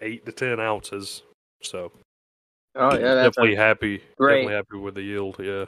eight 0.00 0.24
to 0.26 0.32
ten 0.32 0.60
ounces. 0.60 1.22
So 1.62 1.92
Oh 2.76 2.94
yeah, 2.94 3.14
that's 3.14 3.36
definitely 3.36 3.56
happy. 3.56 4.02
great. 4.16 4.36
Definitely 4.36 4.54
happy 4.54 4.76
with 4.78 4.94
the 4.94 5.02
yield. 5.02 5.36
Yeah. 5.40 5.64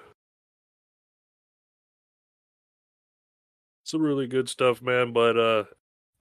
Some 3.85 4.02
really 4.02 4.28
good 4.28 4.48
stuff, 4.48 4.81
man. 4.81 5.12
But 5.12 5.37
uh, 5.37 5.64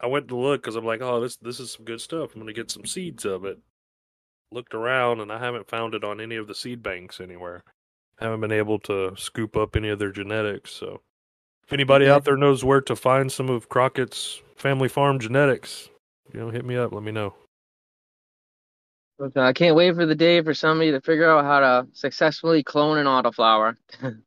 I 0.02 0.08
went 0.08 0.28
to 0.30 0.36
look 0.36 0.62
because 0.62 0.76
I'm 0.76 0.86
like, 0.86 1.02
oh, 1.02 1.22
this 1.22 1.38
this 1.38 1.60
is 1.60 1.72
some 1.72 1.86
good 1.86 2.02
stuff. 2.02 2.34
I'm 2.34 2.42
gonna 2.42 2.54
get 2.54 2.72
some 2.72 2.86
seeds 2.86 3.24
of 3.24 3.46
it. 3.46 3.60
Looked 4.52 4.74
around 4.74 5.22
and 5.22 5.32
I 5.32 5.38
haven't 5.38 5.70
found 5.70 5.94
it 5.94 6.04
on 6.04 6.20
any 6.20 6.36
of 6.36 6.48
the 6.48 6.56
seed 6.56 6.82
banks 6.82 7.22
anywhere. 7.22 7.64
Haven't 8.20 8.42
been 8.42 8.52
able 8.52 8.80
to 8.80 9.14
scoop 9.16 9.56
up 9.56 9.76
any 9.76 9.90
of 9.90 10.00
their 10.00 10.12
genetics. 10.12 10.72
So, 10.72 11.02
if 11.64 11.72
anybody 11.72 12.08
out 12.10 12.26
there 12.26 12.36
knows 12.36 12.64
where 12.64 12.82
to 12.82 12.96
find 12.96 13.32
some 13.32 13.50
of 13.50 13.70
Crockett's 13.70 14.42
family 14.56 14.90
farm 14.90 15.20
genetics, 15.20 15.90
you 16.34 16.40
know, 16.40 16.50
hit 16.50 16.66
me 16.66 16.76
up. 16.76 16.94
Let 16.94 17.04
me 17.04 17.12
know. 17.12 17.36
Okay, 19.20 19.40
I 19.40 19.54
can't 19.54 19.76
wait 19.76 19.96
for 19.96 20.08
the 20.08 20.16
day 20.16 20.42
for 20.42 20.54
somebody 20.54 20.92
to 20.92 21.02
figure 21.02 21.30
out 21.30 21.46
how 21.46 21.60
to 21.60 21.88
successfully 21.94 22.64
clone 22.64 22.98
an 22.98 23.06
autoflower. 23.06 23.76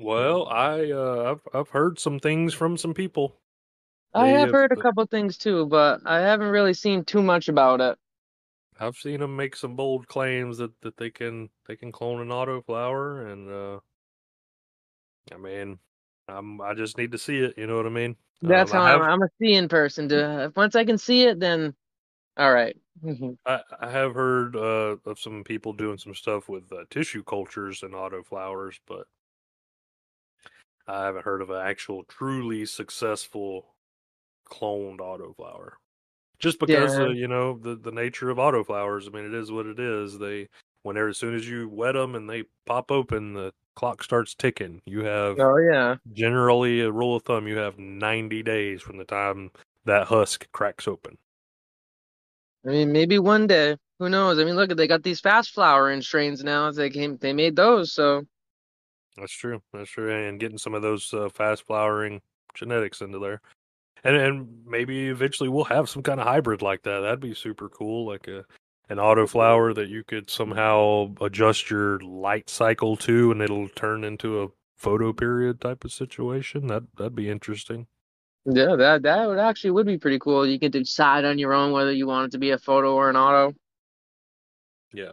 Well, 0.00 0.48
I 0.48 0.90
uh, 0.90 1.32
I've 1.32 1.48
I've 1.54 1.68
heard 1.68 1.98
some 1.98 2.18
things 2.18 2.54
from 2.54 2.78
some 2.78 2.94
people. 2.94 3.36
I 4.14 4.26
They 4.26 4.32
have 4.32 4.40
have- 4.40 4.50
heard 4.52 4.72
a 4.72 4.76
couple 4.76 5.06
things 5.06 5.38
too, 5.38 5.66
but 5.66 6.00
I 6.04 6.20
haven't 6.20 6.48
really 6.50 6.74
seen 6.74 7.04
too 7.04 7.22
much 7.22 7.48
about 7.48 7.80
it. 7.80 7.98
I've 8.78 8.96
seen 8.96 9.20
them 9.20 9.36
make 9.36 9.56
some 9.56 9.76
bold 9.76 10.08
claims 10.08 10.58
that, 10.58 10.72
that 10.80 10.96
they 10.96 11.10
can 11.10 11.50
they 11.66 11.76
can 11.76 11.92
clone 11.92 12.20
an 12.20 12.32
auto 12.32 12.62
flower, 12.62 13.26
and 13.26 13.50
uh, 13.50 13.80
I 15.32 15.36
mean, 15.36 15.78
I'm 16.28 16.60
I 16.60 16.74
just 16.74 16.96
need 16.98 17.12
to 17.12 17.18
see 17.18 17.38
it. 17.38 17.58
You 17.58 17.66
know 17.66 17.76
what 17.76 17.86
I 17.86 17.90
mean? 17.90 18.16
That's 18.42 18.72
Um, 18.72 18.78
how 18.78 18.82
I 18.82 18.88
I'm, 18.88 19.00
have, 19.00 19.02
I'm 19.02 19.22
a 19.22 19.28
seeing 19.40 19.68
person. 19.68 20.08
To 20.08 20.52
once 20.56 20.74
I 20.74 20.84
can 20.84 20.98
see 20.98 21.24
it, 21.24 21.38
then 21.40 21.74
all 22.36 22.52
right. 22.52 22.76
I, 23.46 23.60
I 23.80 23.90
have 23.90 24.14
heard 24.14 24.56
uh, 24.56 24.96
of 25.06 25.18
some 25.18 25.44
people 25.44 25.72
doing 25.72 25.98
some 25.98 26.14
stuff 26.14 26.48
with 26.48 26.72
uh, 26.72 26.84
tissue 26.90 27.22
cultures 27.22 27.82
and 27.82 27.94
auto 27.94 28.22
flowers, 28.22 28.80
but 28.86 29.06
I 30.86 31.04
haven't 31.04 31.24
heard 31.24 31.42
of 31.42 31.50
an 31.50 31.60
actual 31.60 32.04
truly 32.04 32.66
successful 32.66 33.74
cloned 34.60 35.00
auto 35.00 35.32
flower. 35.34 35.78
Just 36.38 36.58
because 36.58 36.98
Yeah. 36.98 37.06
uh, 37.06 37.10
you 37.10 37.28
know 37.28 37.58
the 37.58 37.76
the 37.76 37.92
nature 37.92 38.30
of 38.30 38.38
auto 38.38 38.64
flowers. 38.64 39.06
I 39.06 39.10
mean, 39.10 39.24
it 39.26 39.34
is 39.34 39.52
what 39.52 39.66
it 39.66 39.78
is. 39.78 40.18
They 40.18 40.48
whenever 40.82 41.08
as 41.08 41.18
soon 41.18 41.34
as 41.34 41.48
you 41.48 41.68
wet 41.68 41.94
them 41.94 42.14
and 42.14 42.28
they 42.28 42.44
pop 42.66 42.90
open, 42.90 43.34
the 43.34 43.52
clock 43.76 44.02
starts 44.02 44.34
ticking. 44.34 44.80
You 44.86 45.04
have 45.04 45.38
Oh 45.38 45.56
yeah. 45.58 45.96
generally 46.12 46.80
a 46.80 46.90
rule 46.90 47.16
of 47.16 47.22
thumb. 47.24 47.46
You 47.46 47.56
have 47.58 47.78
ninety 47.78 48.42
days 48.42 48.80
from 48.80 48.96
the 48.96 49.04
time 49.04 49.50
that 49.84 50.06
husk 50.06 50.50
cracks 50.52 50.88
open. 50.88 51.18
I 52.66 52.68
mean, 52.70 52.92
maybe 52.92 53.18
one 53.18 53.46
day. 53.46 53.76
Who 53.98 54.08
knows? 54.08 54.38
I 54.38 54.44
mean, 54.44 54.56
look, 54.56 54.74
they 54.74 54.86
got 54.86 55.02
these 55.02 55.20
fast 55.20 55.50
flowering 55.50 56.00
strains 56.00 56.42
now. 56.42 56.70
They 56.70 56.88
came, 56.88 57.18
they 57.18 57.34
made 57.34 57.54
those, 57.54 57.92
so 57.92 58.24
That's 59.16 59.32
true. 59.32 59.60
That's 59.72 59.90
true. 59.90 60.10
And 60.10 60.40
getting 60.40 60.56
some 60.56 60.74
of 60.74 60.80
those 60.80 61.12
uh, 61.12 61.28
fast 61.28 61.66
flowering 61.66 62.22
genetics 62.54 63.02
into 63.02 63.18
there. 63.18 63.42
And 64.04 64.16
and 64.16 64.48
maybe 64.66 65.08
eventually 65.08 65.48
we'll 65.48 65.64
have 65.64 65.88
some 65.88 66.02
kind 66.02 66.20
of 66.20 66.26
hybrid 66.26 66.62
like 66.62 66.82
that. 66.82 67.00
That'd 67.00 67.20
be 67.20 67.34
super 67.34 67.68
cool. 67.68 68.06
Like 68.06 68.28
a 68.28 68.44
an 68.88 68.98
autoflower 68.98 69.74
that 69.74 69.88
you 69.88 70.02
could 70.02 70.28
somehow 70.28 71.14
adjust 71.20 71.70
your 71.70 72.00
light 72.00 72.50
cycle 72.50 72.96
to, 72.96 73.30
and 73.30 73.40
it'll 73.40 73.68
turn 73.68 74.02
into 74.02 74.42
a 74.42 74.48
photo 74.76 75.12
period 75.12 75.60
type 75.60 75.84
of 75.84 75.92
situation. 75.92 76.66
That 76.66 76.84
that'd 76.96 77.14
be 77.14 77.30
interesting. 77.30 77.86
Yeah, 78.46 78.74
that 78.76 79.02
that 79.02 79.28
would 79.28 79.38
actually 79.38 79.72
would 79.72 79.86
be 79.86 79.98
pretty 79.98 80.18
cool. 80.18 80.46
You 80.46 80.58
could 80.58 80.72
decide 80.72 81.24
on 81.24 81.38
your 81.38 81.52
own 81.52 81.72
whether 81.72 81.92
you 81.92 82.06
want 82.06 82.26
it 82.26 82.32
to 82.32 82.38
be 82.38 82.50
a 82.50 82.58
photo 82.58 82.94
or 82.94 83.10
an 83.10 83.16
auto. 83.16 83.54
Yeah. 84.92 85.12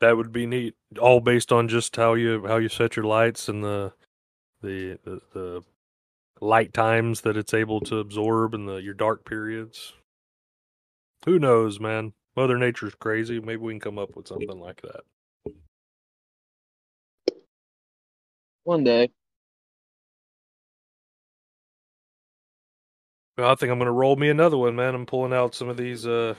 That 0.00 0.16
would 0.16 0.32
be 0.32 0.46
neat. 0.46 0.74
All 1.00 1.20
based 1.20 1.52
on 1.52 1.68
just 1.68 1.96
how 1.96 2.14
you 2.14 2.46
how 2.46 2.56
you 2.58 2.68
set 2.68 2.96
your 2.96 3.06
lights 3.06 3.48
and 3.48 3.64
the 3.64 3.92
the 4.62 4.98
the, 5.04 5.20
the 5.34 5.62
light 6.40 6.72
times 6.72 7.22
that 7.22 7.36
it's 7.36 7.54
able 7.54 7.80
to 7.80 7.98
absorb 7.98 8.54
and 8.54 8.68
the 8.68 8.76
your 8.76 8.94
dark 8.94 9.24
periods. 9.24 9.94
Who 11.24 11.38
knows, 11.38 11.80
man? 11.80 12.12
Mother 12.36 12.58
Nature's 12.58 12.94
crazy. 12.94 13.40
Maybe 13.40 13.56
we 13.56 13.72
can 13.72 13.80
come 13.80 13.98
up 13.98 14.14
with 14.14 14.28
something 14.28 14.60
like 14.60 14.82
that. 14.82 15.00
One 18.64 18.84
day. 18.84 19.10
Well, 23.38 23.50
I 23.50 23.54
think 23.54 23.70
I'm 23.70 23.78
gonna 23.78 23.92
roll 23.92 24.16
me 24.16 24.28
another 24.30 24.56
one, 24.56 24.76
man. 24.76 24.94
I'm 24.94 25.06
pulling 25.06 25.32
out 25.32 25.54
some 25.54 25.68
of 25.68 25.76
these 25.76 26.06
uh 26.06 26.34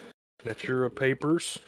Natura 0.46 0.90
papers. 0.90 1.60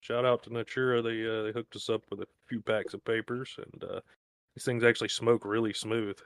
Shout 0.00 0.24
out 0.24 0.42
to 0.44 0.52
Natura. 0.52 1.02
They 1.02 1.26
uh, 1.26 1.42
they 1.44 1.52
hooked 1.52 1.76
us 1.76 1.88
up 1.88 2.02
with 2.10 2.20
a 2.20 2.26
few 2.48 2.60
packs 2.60 2.94
of 2.94 3.04
papers, 3.04 3.56
and 3.58 3.84
uh, 3.84 4.00
these 4.54 4.64
things 4.64 4.84
actually 4.84 5.08
smoke 5.08 5.44
really 5.44 5.72
smooth. 5.72 6.18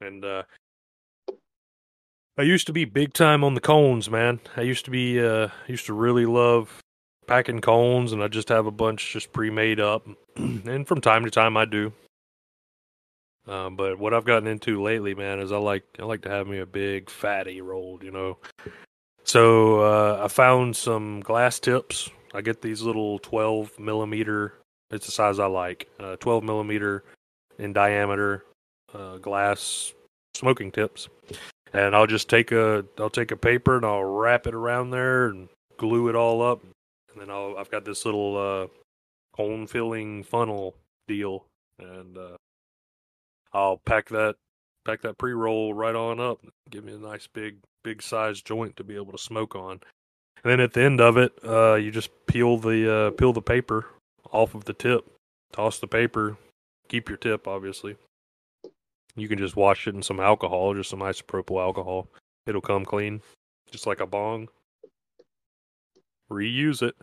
And 0.00 0.24
uh, 0.24 0.42
I 2.36 2.42
used 2.42 2.66
to 2.66 2.72
be 2.72 2.84
big 2.84 3.12
time 3.12 3.44
on 3.44 3.54
the 3.54 3.60
cones, 3.60 4.10
man. 4.10 4.40
I 4.56 4.62
used 4.62 4.84
to 4.86 4.90
be 4.90 5.24
uh, 5.24 5.48
used 5.68 5.86
to 5.86 5.92
really 5.92 6.26
love 6.26 6.80
packing 7.26 7.60
cones, 7.60 8.12
and 8.12 8.22
I 8.22 8.28
just 8.28 8.48
have 8.48 8.66
a 8.66 8.72
bunch 8.72 9.12
just 9.12 9.32
pre-made 9.32 9.78
up. 9.78 10.06
and 10.36 10.86
from 10.86 11.00
time 11.00 11.24
to 11.24 11.30
time, 11.30 11.56
I 11.56 11.64
do. 11.64 11.92
Uh, 13.46 13.70
but 13.70 13.98
what 13.98 14.14
I've 14.14 14.24
gotten 14.24 14.48
into 14.48 14.82
lately, 14.82 15.14
man, 15.14 15.38
is 15.38 15.52
I 15.52 15.58
like 15.58 15.84
I 15.98 16.04
like 16.04 16.22
to 16.22 16.30
have 16.30 16.46
me 16.46 16.58
a 16.58 16.66
big 16.66 17.08
fatty 17.08 17.60
rolled, 17.60 18.02
you 18.02 18.10
know. 18.10 18.38
So 19.22 19.80
uh, 19.80 20.24
I 20.24 20.28
found 20.28 20.76
some 20.76 21.20
glass 21.20 21.60
tips. 21.60 22.10
I 22.34 22.40
get 22.40 22.62
these 22.62 22.82
little 22.82 23.20
12 23.20 23.78
millimeter. 23.78 24.54
It's 24.90 25.06
the 25.06 25.12
size 25.12 25.38
I 25.38 25.46
like. 25.46 25.88
Uh, 26.00 26.16
12 26.16 26.42
millimeter 26.42 27.04
in 27.58 27.72
diameter 27.72 28.44
uh, 28.94 29.18
glass 29.18 29.92
smoking 30.34 30.70
tips, 30.70 31.08
and 31.72 31.94
I'll 31.94 32.06
just 32.06 32.28
take 32.28 32.52
a 32.52 32.84
I'll 32.98 33.10
take 33.10 33.30
a 33.30 33.36
paper 33.36 33.76
and 33.76 33.84
I'll 33.84 34.04
wrap 34.04 34.46
it 34.46 34.54
around 34.54 34.90
there 34.90 35.26
and 35.26 35.48
glue 35.76 36.08
it 36.08 36.14
all 36.14 36.42
up, 36.42 36.62
and 37.12 37.20
then 37.20 37.30
I'll 37.30 37.56
I've 37.58 37.70
got 37.70 37.84
this 37.84 38.04
little 38.04 38.36
uh, 38.36 38.66
cone 39.36 39.66
filling 39.66 40.22
funnel 40.22 40.74
deal, 41.08 41.44
and 41.78 42.16
uh, 42.16 42.36
I'll 43.52 43.78
pack 43.78 44.08
that 44.10 44.36
pack 44.84 45.02
that 45.02 45.18
pre 45.18 45.32
roll 45.32 45.74
right 45.74 45.94
on 45.94 46.20
up. 46.20 46.38
Give 46.70 46.84
me 46.84 46.94
a 46.94 46.98
nice 46.98 47.26
big 47.26 47.56
big 47.82 48.02
size 48.02 48.40
joint 48.40 48.76
to 48.76 48.84
be 48.84 48.96
able 48.96 49.12
to 49.12 49.18
smoke 49.18 49.54
on. 49.54 49.80
And 50.42 50.50
then 50.50 50.60
at 50.60 50.72
the 50.72 50.82
end 50.82 51.00
of 51.00 51.16
it, 51.16 51.32
uh, 51.46 51.74
you 51.74 51.90
just 51.90 52.10
peel 52.26 52.58
the 52.58 52.92
uh, 52.92 53.10
peel 53.12 53.32
the 53.32 53.42
paper 53.42 53.86
off 54.30 54.54
of 54.54 54.64
the 54.64 54.72
tip, 54.72 55.10
toss 55.52 55.78
the 55.78 55.86
paper, 55.86 56.36
keep 56.88 57.08
your 57.08 57.18
tip 57.18 57.46
obviously. 57.48 57.96
You 59.16 59.28
can 59.28 59.38
just 59.38 59.54
wash 59.54 59.86
it 59.86 59.94
in 59.94 60.02
some 60.02 60.18
alcohol, 60.18 60.74
just 60.74 60.90
some 60.90 60.98
isopropyl 60.98 61.60
alcohol. 61.60 62.08
It'll 62.46 62.60
come 62.60 62.84
clean, 62.84 63.22
just 63.70 63.86
like 63.86 64.00
a 64.00 64.06
bong. 64.06 64.48
Reuse 66.30 66.82
it. 66.82 66.96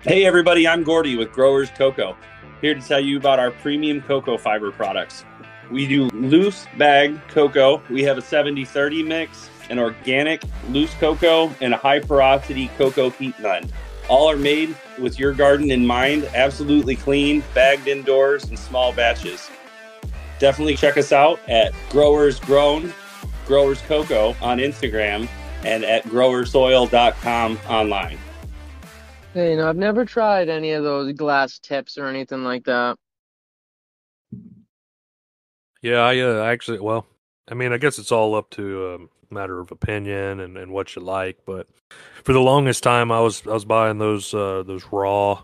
Hey 0.00 0.24
everybody, 0.24 0.66
I'm 0.66 0.82
Gordy 0.82 1.16
with 1.16 1.30
Growers 1.30 1.70
Cocoa, 1.70 2.16
here 2.60 2.74
to 2.74 2.80
tell 2.80 3.00
you 3.00 3.18
about 3.18 3.38
our 3.38 3.50
premium 3.50 4.00
coco 4.00 4.38
fiber 4.38 4.72
products. 4.72 5.24
We 5.70 5.86
do 5.86 6.08
loose 6.08 6.66
bag 6.78 7.20
coco. 7.28 7.82
We 7.90 8.02
have 8.04 8.16
a 8.16 8.22
70 8.22 8.64
30 8.64 9.02
mix, 9.02 9.50
an 9.68 9.78
organic 9.78 10.42
loose 10.70 10.92
coco, 10.94 11.54
and 11.60 11.74
a 11.74 11.76
high 11.76 12.00
porosity 12.00 12.68
coco 12.78 13.10
peat 13.10 13.36
blend. 13.38 13.72
All 14.08 14.30
are 14.30 14.36
made 14.36 14.74
with 15.00 15.18
your 15.18 15.32
garden 15.32 15.70
in 15.70 15.86
mind, 15.86 16.24
absolutely 16.34 16.96
clean, 16.96 17.42
bagged 17.54 17.88
indoors 17.88 18.48
in 18.50 18.56
small 18.56 18.92
batches. 18.92 19.50
Definitely 20.38 20.76
check 20.76 20.96
us 20.96 21.12
out 21.12 21.38
at 21.48 21.72
Growers 21.90 22.40
Grown, 22.40 22.92
Growers 23.46 23.80
Cocoa 23.82 24.34
on 24.42 24.58
Instagram, 24.58 25.28
and 25.64 25.84
at 25.84 26.02
growersoil.com 26.04 27.58
online. 27.68 28.18
Hey, 29.34 29.52
you 29.52 29.56
know, 29.56 29.68
I've 29.68 29.76
never 29.76 30.04
tried 30.04 30.48
any 30.48 30.72
of 30.72 30.82
those 30.82 31.12
glass 31.12 31.58
tips 31.58 31.96
or 31.96 32.06
anything 32.06 32.44
like 32.44 32.64
that. 32.64 32.98
Yeah, 35.80 36.00
I 36.00 36.18
uh, 36.20 36.42
actually, 36.44 36.80
well, 36.80 37.06
I 37.50 37.54
mean, 37.54 37.72
I 37.72 37.78
guess 37.78 37.98
it's 37.98 38.12
all 38.12 38.34
up 38.34 38.50
to 38.50 38.94
um, 38.94 39.10
matter 39.32 39.60
of 39.60 39.70
opinion 39.70 40.40
and, 40.40 40.56
and 40.56 40.72
what 40.72 40.94
you 40.94 41.02
like. 41.02 41.38
But 41.46 41.66
for 42.22 42.32
the 42.32 42.40
longest 42.40 42.82
time, 42.82 43.10
I 43.10 43.20
was 43.20 43.46
I 43.46 43.52
was 43.52 43.64
buying 43.64 43.98
those 43.98 44.32
uh, 44.34 44.62
those 44.66 44.84
raw 44.90 45.42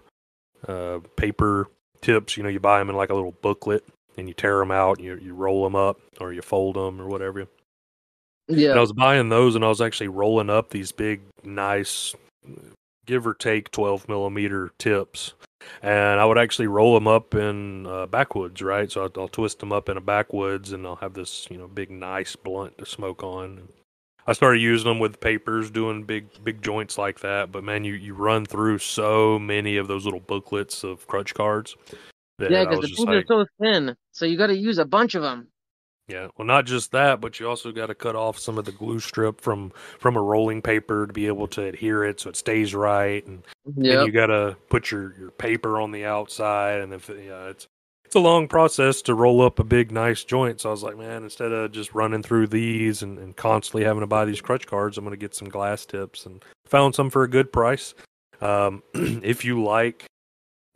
uh, 0.67 1.01
paper 1.17 1.69
tips. 2.01 2.37
You 2.37 2.43
know, 2.43 2.49
you 2.49 2.61
buy 2.61 2.79
them 2.79 2.91
in 2.91 2.97
like 2.97 3.11
a 3.11 3.15
little 3.15 3.35
booklet, 3.43 3.85
and 4.17 4.29
you 4.29 4.35
tear 4.35 4.59
them 4.59 4.71
out, 4.71 4.99
and 4.99 5.07
you 5.07 5.17
you 5.17 5.35
roll 5.35 5.65
them 5.65 5.77
up, 5.77 6.01
or 6.21 6.33
you 6.33 6.43
fold 6.43 6.77
them, 6.77 7.01
or 7.01 7.07
whatever. 7.07 7.47
Yeah. 8.49 8.71
And 8.71 8.79
I 8.79 8.81
was 8.81 8.93
buying 8.93 9.29
those, 9.29 9.55
and 9.55 9.65
I 9.65 9.69
was 9.69 9.81
actually 9.81 10.09
rolling 10.09 10.49
up 10.49 10.71
these 10.71 10.91
big, 10.91 11.21
nice, 11.45 12.15
give 13.07 13.27
or 13.27 13.35
take 13.35 13.71
twelve 13.71 14.09
millimeter 14.09 14.71
tips 14.79 15.35
and 15.83 16.21
I 16.21 16.25
would 16.25 16.39
actually 16.39 16.67
roll 16.67 16.95
them 16.95 17.07
up 17.07 17.35
in 17.35 17.87
uh, 17.87 18.07
backwoods, 18.07 18.63
right? 18.63 18.91
So 18.91 19.03
I'll, 19.03 19.23
I'll, 19.23 19.29
twist 19.29 19.61
them 19.61 19.73
up 19.73 19.89
in 19.89 19.97
a 19.97 20.01
backwoods, 20.01 20.73
and 20.73 20.87
I'll 20.87 20.97
have 20.97 21.15
this, 21.15 21.47
you 21.51 21.59
know, 21.59 21.69
big 21.69 21.91
nice 21.91 22.37
blunt 22.37 22.79
to 22.79 22.87
smoke 22.87 23.23
on. 23.23 23.69
I 24.29 24.35
started 24.35 24.61
using 24.61 24.89
them 24.89 24.99
with 24.99 25.21
papers, 25.21 25.71
doing 25.71 26.05
big 26.05 26.27
big 26.45 26.61
joints 26.61 26.99
like 26.99 27.21
that. 27.21 27.51
But 27.51 27.65
man, 27.65 27.83
you 27.85 27.95
you 27.95 28.13
run 28.13 28.45
through 28.45 28.79
so 28.79 29.39
many 29.39 29.79
of 29.79 29.89
those 29.89 30.05
little 30.05 30.21
booklets 30.21 30.85
of 30.85 31.07
crutch 31.07 31.33
cards. 31.33 31.75
Yeah, 32.39 32.65
because 32.65 32.83
the 32.83 32.89
things 32.89 32.99
like, 33.01 33.25
are 33.25 33.27
so 33.27 33.47
thin, 33.61 33.97
so 34.13 34.27
you 34.27 34.37
got 34.37 34.49
to 34.49 34.57
use 34.57 34.79
a 34.79 34.85
bunch 34.85 35.15
of 35.15 35.23
them. 35.23 35.49
Yeah, 36.09 36.29
well, 36.37 36.47
not 36.47 36.67
just 36.67 36.93
that, 36.93 37.21
but 37.21 37.41
you 37.41 37.49
also 37.49 37.73
got 37.73 37.87
to 37.87 37.95
cut 37.95 38.17
off 38.17 38.39
some 38.39 38.59
of 38.59 38.67
the 38.67 38.73
glue 38.73 39.01
strip 39.01 39.41
from 39.41 39.73
from 39.99 40.17
a 40.17 40.23
rolling 40.23 40.61
paper 40.61 41.07
to 41.07 41.13
be 41.13 41.27
able 41.27 41.49
to 41.49 41.65
adhere 41.65 42.05
it 42.05 42.21
so 42.21 42.29
it 42.29 42.37
stays 42.37 42.75
right, 42.75 43.27
and 43.27 43.43
yep. 43.77 43.97
then 43.97 44.07
you 44.07 44.13
got 44.13 44.27
to 44.27 44.57
put 44.69 44.91
your 44.91 45.15
your 45.19 45.31
paper 45.31 45.81
on 45.81 45.91
the 45.91 46.05
outside, 46.05 46.81
and 46.81 46.93
if 46.93 47.09
yeah, 47.09 47.47
it's 47.49 47.67
it's 48.09 48.15
a 48.15 48.21
long 48.21 48.49
process 48.49 49.03
to 49.03 49.13
roll 49.15 49.43
up 49.43 49.59
a 49.59 49.65
big 49.65 49.93
nice 49.93 50.25
joint. 50.25 50.63
So 50.63 50.71
I 50.71 50.73
was 50.73 50.83
like, 50.83 50.97
man, 50.97 51.25
instead 51.25 51.53
of 51.53 51.73
just 51.73 51.95
running 51.95 52.23
through 52.23 52.47
these 52.47 53.03
and, 53.03 53.19
and 53.19 53.37
constantly 53.37 53.85
having 53.85 54.01
to 54.01 54.07
buy 54.07 54.25
these 54.25 54.41
crutch 54.41 54.67
cards, 54.67 54.97
I'm 54.97 55.05
going 55.05 55.13
to 55.13 55.21
get 55.21 55.35
some 55.35 55.51
glass 55.51 55.85
tips 55.85 56.25
and 56.25 56.43
found 56.65 56.95
some 56.95 57.11
for 57.11 57.23
a 57.23 57.29
good 57.29 57.53
price. 57.53 57.95
Um, 58.41 58.83
if 58.95 59.45
you 59.45 59.63
like, 59.63 60.07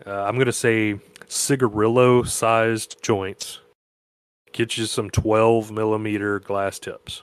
uh, 0.07 0.25
I'm 0.25 0.35
going 0.35 0.45
to 0.45 0.53
say 0.53 1.01
cigarillo 1.27 2.23
sized 2.23 3.03
joints 3.03 3.61
Get 4.53 4.77
you 4.77 4.85
some 4.85 5.09
12 5.09 5.73
millimeter 5.73 6.39
glass 6.39 6.79
tips. 6.79 7.23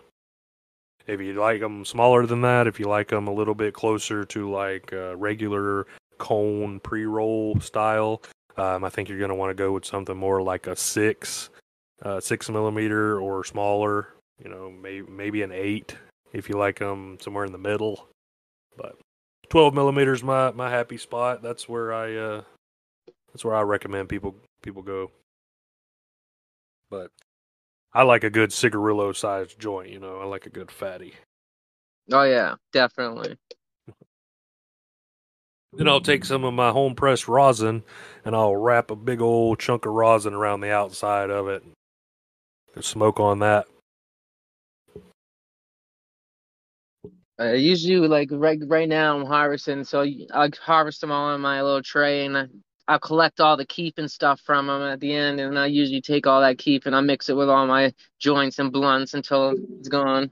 If 1.06 1.22
you 1.22 1.34
like 1.34 1.60
them 1.60 1.86
smaller 1.86 2.26
than 2.26 2.42
that, 2.42 2.66
if 2.66 2.80
you 2.80 2.88
like 2.88 3.10
them 3.10 3.28
a 3.28 3.34
little 3.34 3.54
bit 3.54 3.76
closer 3.76 4.26
to 4.26 4.50
like 4.50 4.92
uh, 4.92 5.16
regular 5.16 5.86
cone 6.18 6.80
pre 6.80 7.06
roll 7.06 7.60
style, 7.60 8.24
um, 8.60 8.84
I 8.84 8.90
think 8.90 9.10
you're 9.10 9.18
going 9.18 9.30
to 9.30 9.36
want 9.36 9.50
to 9.50 9.56
go 9.56 9.72
with 9.72 9.86
something 9.86 10.18
more 10.18 10.42
like 10.42 10.68
a 10.68 10.76
six, 10.76 11.50
uh, 12.04 12.20
six 12.20 12.50
millimeter 12.50 13.20
or 13.20 13.44
smaller. 13.44 14.14
You 14.44 14.50
know, 14.50 14.72
maybe 14.72 15.10
maybe 15.10 15.42
an 15.42 15.52
eight 15.52 15.96
if 16.34 16.50
you 16.50 16.58
like 16.58 16.80
them 16.80 17.18
somewhere 17.22 17.46
in 17.46 17.52
the 17.52 17.58
middle. 17.58 18.08
But 18.78 18.98
12 19.50 19.74
millimeters 19.74 20.24
my 20.24 20.52
my 20.52 20.70
happy 20.70 20.98
spot. 20.98 21.42
That's 21.42 21.68
where 21.68 21.94
I 21.94 22.16
uh, 22.16 22.42
that's 23.32 23.44
where 23.44 23.56
I 23.56 23.62
recommend 23.62 24.10
people 24.10 24.36
people 24.62 24.82
go. 24.82 25.12
But 26.90 27.12
I 27.94 28.04
like 28.04 28.24
a 28.24 28.30
good 28.30 28.54
cigarillo 28.54 29.12
sized 29.12 29.60
joint, 29.60 29.90
you 29.90 30.00
know. 30.00 30.20
I 30.20 30.26
like 30.26 30.46
a 30.46 30.52
good 30.52 30.72
fatty. 30.72 31.14
Oh 32.12 32.24
yeah, 32.24 32.56
definitely. 32.72 33.38
Then 35.74 35.88
I'll 35.88 36.02
take 36.02 36.26
some 36.26 36.44
of 36.44 36.54
my 36.54 36.72
home 36.72 36.96
pressed 36.96 37.28
rosin 37.28 37.84
and 38.26 38.36
I'll 38.36 38.56
wrap 38.56 38.92
a 38.92 38.96
big 38.96 39.22
old 39.22 39.60
chunk 39.60 39.86
of 39.86 39.94
rosin 39.94 40.34
around 40.34 40.62
the 40.62 40.72
outside 40.72 41.30
of 41.30 41.48
it. 41.48 41.64
And 42.76 42.84
smoke 42.84 43.20
on 43.20 43.40
that. 43.40 43.68
I 47.40 47.54
usually 47.54 48.06
like 48.08 48.30
right 48.32 48.60
right 48.68 48.90
now 48.90 49.18
I'm 49.18 49.26
harvesting, 49.26 49.86
so 49.86 50.02
I 50.34 50.50
harvest 50.62 51.00
them 51.00 51.12
all 51.12 51.34
in 51.34 51.40
my 51.40 51.62
little 51.62 51.82
tray, 51.82 52.26
and 52.26 52.62
I'll 52.90 53.00
collect 53.00 53.40
all 53.40 53.56
the 53.56 53.66
kief 53.66 53.94
and 53.98 54.12
stuff 54.12 54.42
from 54.42 54.68
them 54.68 54.82
at 54.82 55.00
the 55.00 55.14
end, 55.14 55.40
and 55.40 55.58
I 55.58 55.68
usually 55.68 56.02
take 56.02 56.28
all 56.28 56.42
that 56.42 56.58
kief 56.58 56.86
and 56.86 56.94
I 56.94 57.00
mix 57.00 57.30
it 57.30 57.38
with 57.38 57.48
all 57.48 57.66
my 57.66 57.94
joints 58.20 58.60
and 58.60 58.74
blunts 58.74 59.14
until 59.14 59.54
it's 59.80 59.88
gone. 59.88 60.32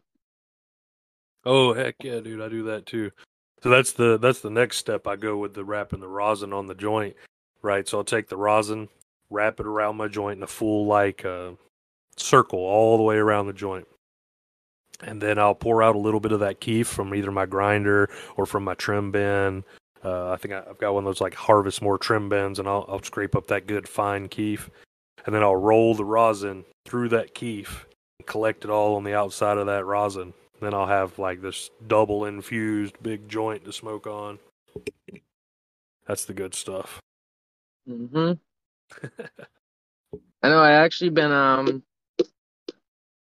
Oh 1.46 1.74
heck 1.74 1.96
yeah, 2.04 2.20
dude! 2.20 2.42
I 2.42 2.50
do 2.50 2.64
that 2.64 2.86
too. 2.86 3.12
So 3.64 3.70
that's 3.70 3.94
the 3.94 4.18
that's 4.18 4.42
the 4.42 4.50
next 4.50 4.78
step. 4.78 5.08
I 5.08 5.16
go 5.16 5.38
with 5.38 5.54
the 5.54 5.64
wrapping 5.64 6.00
the 6.00 6.08
rosin 6.08 6.54
on 6.54 6.68
the 6.68 6.76
joint, 6.76 7.16
right? 7.62 7.88
So 7.88 7.98
I'll 7.98 8.04
take 8.04 8.30
the 8.30 8.38
rosin, 8.38 8.90
wrap 9.30 9.60
it 9.60 9.66
around 9.66 9.98
my 9.98 10.08
joint 10.08 10.38
in 10.38 10.44
a 10.44 10.48
full 10.48 10.86
like 10.86 11.26
uh, 11.26 11.52
circle 12.18 12.60
all 12.60 12.98
the 12.98 13.04
way 13.04 13.18
around 13.18 13.48
the 13.48 13.54
joint, 13.54 13.88
and 15.02 15.22
then 15.22 15.40
I'll 15.40 15.56
pour 15.56 15.82
out 15.82 15.96
a 15.96 16.00
little 16.00 16.20
bit 16.20 16.32
of 16.32 16.40
that 16.42 16.60
kief 16.60 16.88
from 16.88 17.16
either 17.16 17.32
my 17.32 17.46
grinder 17.48 18.10
or 18.36 18.46
from 18.46 18.64
my 18.64 18.76
trim 18.76 19.12
bin. 19.12 19.64
Uh, 20.04 20.32
I 20.32 20.38
think 20.38 20.54
I, 20.54 20.64
have 20.68 20.78
got 20.78 20.94
one 20.94 21.04
of 21.04 21.06
those 21.06 21.22
like 21.22 21.34
harvest 21.34 21.82
more 21.82 21.98
trim 21.98 22.30
bins, 22.30 22.60
and 22.60 22.68
I'll, 22.68 22.86
I'll 22.88 23.02
scrape 23.02 23.36
up 23.36 23.48
that 23.48 23.66
good 23.66 23.90
fine 23.90 24.28
kief, 24.28 24.70
and 25.26 25.34
then 25.34 25.42
I'll 25.42 25.56
roll 25.56 25.96
the 25.96 26.06
rosin 26.06 26.64
through 26.86 27.10
that 27.10 27.34
kief, 27.34 27.88
and 28.20 28.28
collect 28.28 28.66
it 28.66 28.70
all 28.70 28.96
on 28.96 29.04
the 29.04 29.16
outside 29.16 29.58
of 29.58 29.66
that 29.66 29.86
rosin, 29.86 30.34
then 30.62 30.74
I'll 30.74 30.88
have 30.88 31.20
like 31.20 31.42
this 31.42 31.72
double 31.88 32.26
infused 32.26 32.96
big 33.04 33.30
joint 33.30 33.66
to 33.66 33.74
smoke 33.74 34.08
on. 34.08 34.40
That's 36.08 36.26
the 36.26 36.34
good 36.36 36.56
stuff. 36.56 37.00
hmm 37.88 38.34
I 40.44 40.50
know. 40.50 40.60
I 40.60 40.72
actually 40.74 41.12
been 41.12 41.32
um 41.32 41.84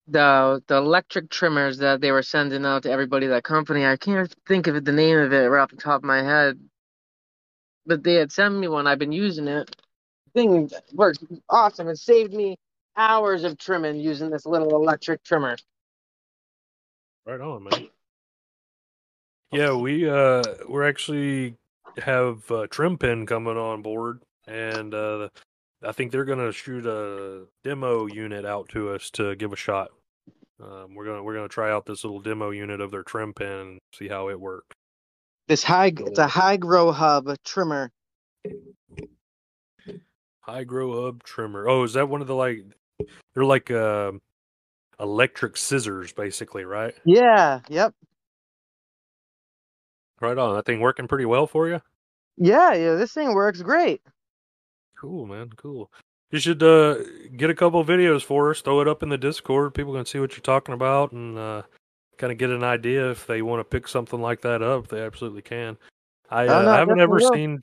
the 0.08 0.62
the 0.68 0.76
electric 0.78 1.30
trimmers 1.30 1.78
that 1.78 2.00
they 2.02 2.12
were 2.12 2.22
sending 2.22 2.66
out 2.66 2.84
to 2.84 2.90
everybody. 2.92 3.28
That 3.28 3.44
company. 3.44 3.86
I 3.86 3.96
can't 3.98 4.34
think 4.48 4.66
of 4.68 4.84
the 4.84 4.92
name 4.92 5.18
of 5.18 5.32
it 5.32 5.46
right 5.48 5.62
off 5.62 5.70
the 5.70 5.76
top 5.76 6.00
of 6.02 6.04
my 6.04 6.22
head. 6.22 6.58
But 7.86 8.04
they 8.04 8.14
had 8.14 8.32
sent 8.32 8.56
me 8.56 8.68
one. 8.68 8.86
I've 8.86 8.98
been 9.00 9.12
using 9.12 9.48
it. 9.48 9.76
Thing 10.34 10.70
works 10.94 11.18
awesome. 11.50 11.88
It 11.88 11.98
saved 11.98 12.34
me 12.34 12.56
hours 12.96 13.44
of 13.44 13.58
trimming 13.58 13.96
using 13.98 14.30
this 14.30 14.46
little 14.46 14.76
electric 14.76 15.24
trimmer. 15.24 15.56
Right 17.26 17.40
on, 17.40 17.64
man. 17.64 17.88
Yeah, 19.50 19.74
we 19.74 20.08
uh 20.08 20.42
we're 20.68 20.86
actually 20.86 21.56
have 21.98 22.50
uh, 22.50 22.66
Trim 22.68 22.96
Bin 22.96 23.24
coming 23.24 23.56
on 23.56 23.82
board, 23.82 24.22
and 24.46 24.92
uh, 24.92 25.28
I 25.82 25.92
think 25.92 26.12
they're 26.12 26.24
gonna 26.24 26.52
shoot 26.52 26.86
a 26.86 27.46
demo 27.62 28.06
unit 28.06 28.44
out 28.44 28.68
to 28.70 28.90
us 28.90 29.10
to 29.10 29.36
give 29.36 29.52
a 29.52 29.56
shot. 29.56 29.90
Um, 30.62 30.94
we're 30.94 31.06
gonna 31.06 31.22
we're 31.22 31.34
gonna 31.34 31.48
try 31.48 31.70
out 31.70 31.86
this 31.86 32.04
little 32.04 32.20
demo 32.20 32.50
unit 32.50 32.80
of 32.80 32.90
their 32.90 33.02
Trim 33.02 33.32
Bin 33.36 33.48
and 33.48 33.80
see 33.94 34.08
how 34.08 34.28
it 34.28 34.38
works. 34.38 34.74
This 35.48 35.62
high 35.62 35.92
it's 35.96 36.18
a 36.18 36.26
Hygro 36.26 36.92
hub 36.92 37.28
trimmer. 37.44 37.90
Hygro 40.46 41.04
hub 41.04 41.22
trimmer. 41.22 41.68
Oh, 41.68 41.84
is 41.84 41.94
that 41.94 42.08
one 42.08 42.20
of 42.20 42.26
the 42.26 42.34
like? 42.34 42.64
They're 43.34 43.44
like 43.44 43.70
uh, 43.70 44.12
electric 45.00 45.56
scissors, 45.56 46.12
basically, 46.12 46.64
right? 46.64 46.94
Yeah. 47.04 47.60
Yep. 47.68 47.94
Right 50.20 50.38
on. 50.38 50.54
That 50.54 50.64
thing 50.66 50.80
working 50.80 51.08
pretty 51.08 51.24
well 51.24 51.46
for 51.46 51.68
you? 51.68 51.80
Yeah, 52.36 52.74
yeah. 52.74 52.94
This 52.94 53.12
thing 53.12 53.34
works 53.34 53.62
great. 53.62 54.00
Cool, 54.98 55.26
man. 55.26 55.50
Cool. 55.56 55.90
You 56.30 56.40
should 56.40 56.62
uh, 56.62 56.96
get 57.36 57.50
a 57.50 57.54
couple 57.54 57.84
videos 57.84 58.22
for 58.22 58.50
us. 58.50 58.60
Throw 58.60 58.80
it 58.80 58.88
up 58.88 59.02
in 59.02 59.08
the 59.08 59.18
Discord. 59.18 59.74
People 59.74 59.92
can 59.94 60.06
see 60.06 60.18
what 60.18 60.32
you're 60.32 60.40
talking 60.40 60.74
about 60.74 61.12
and 61.12 61.38
uh, 61.38 61.62
kind 62.16 62.32
of 62.32 62.38
get 62.38 62.50
an 62.50 62.64
idea 62.64 63.10
if 63.10 63.26
they 63.26 63.42
want 63.42 63.60
to 63.60 63.64
pick 63.64 63.86
something 63.86 64.20
like 64.20 64.40
that 64.42 64.62
up. 64.62 64.88
They 64.88 65.00
absolutely 65.00 65.42
can. 65.42 65.76
I, 66.30 66.48
uh, 66.48 66.72
I 66.72 66.76
haven't 66.78 67.00
ever 67.00 67.16
will. 67.16 67.32
seen 67.32 67.62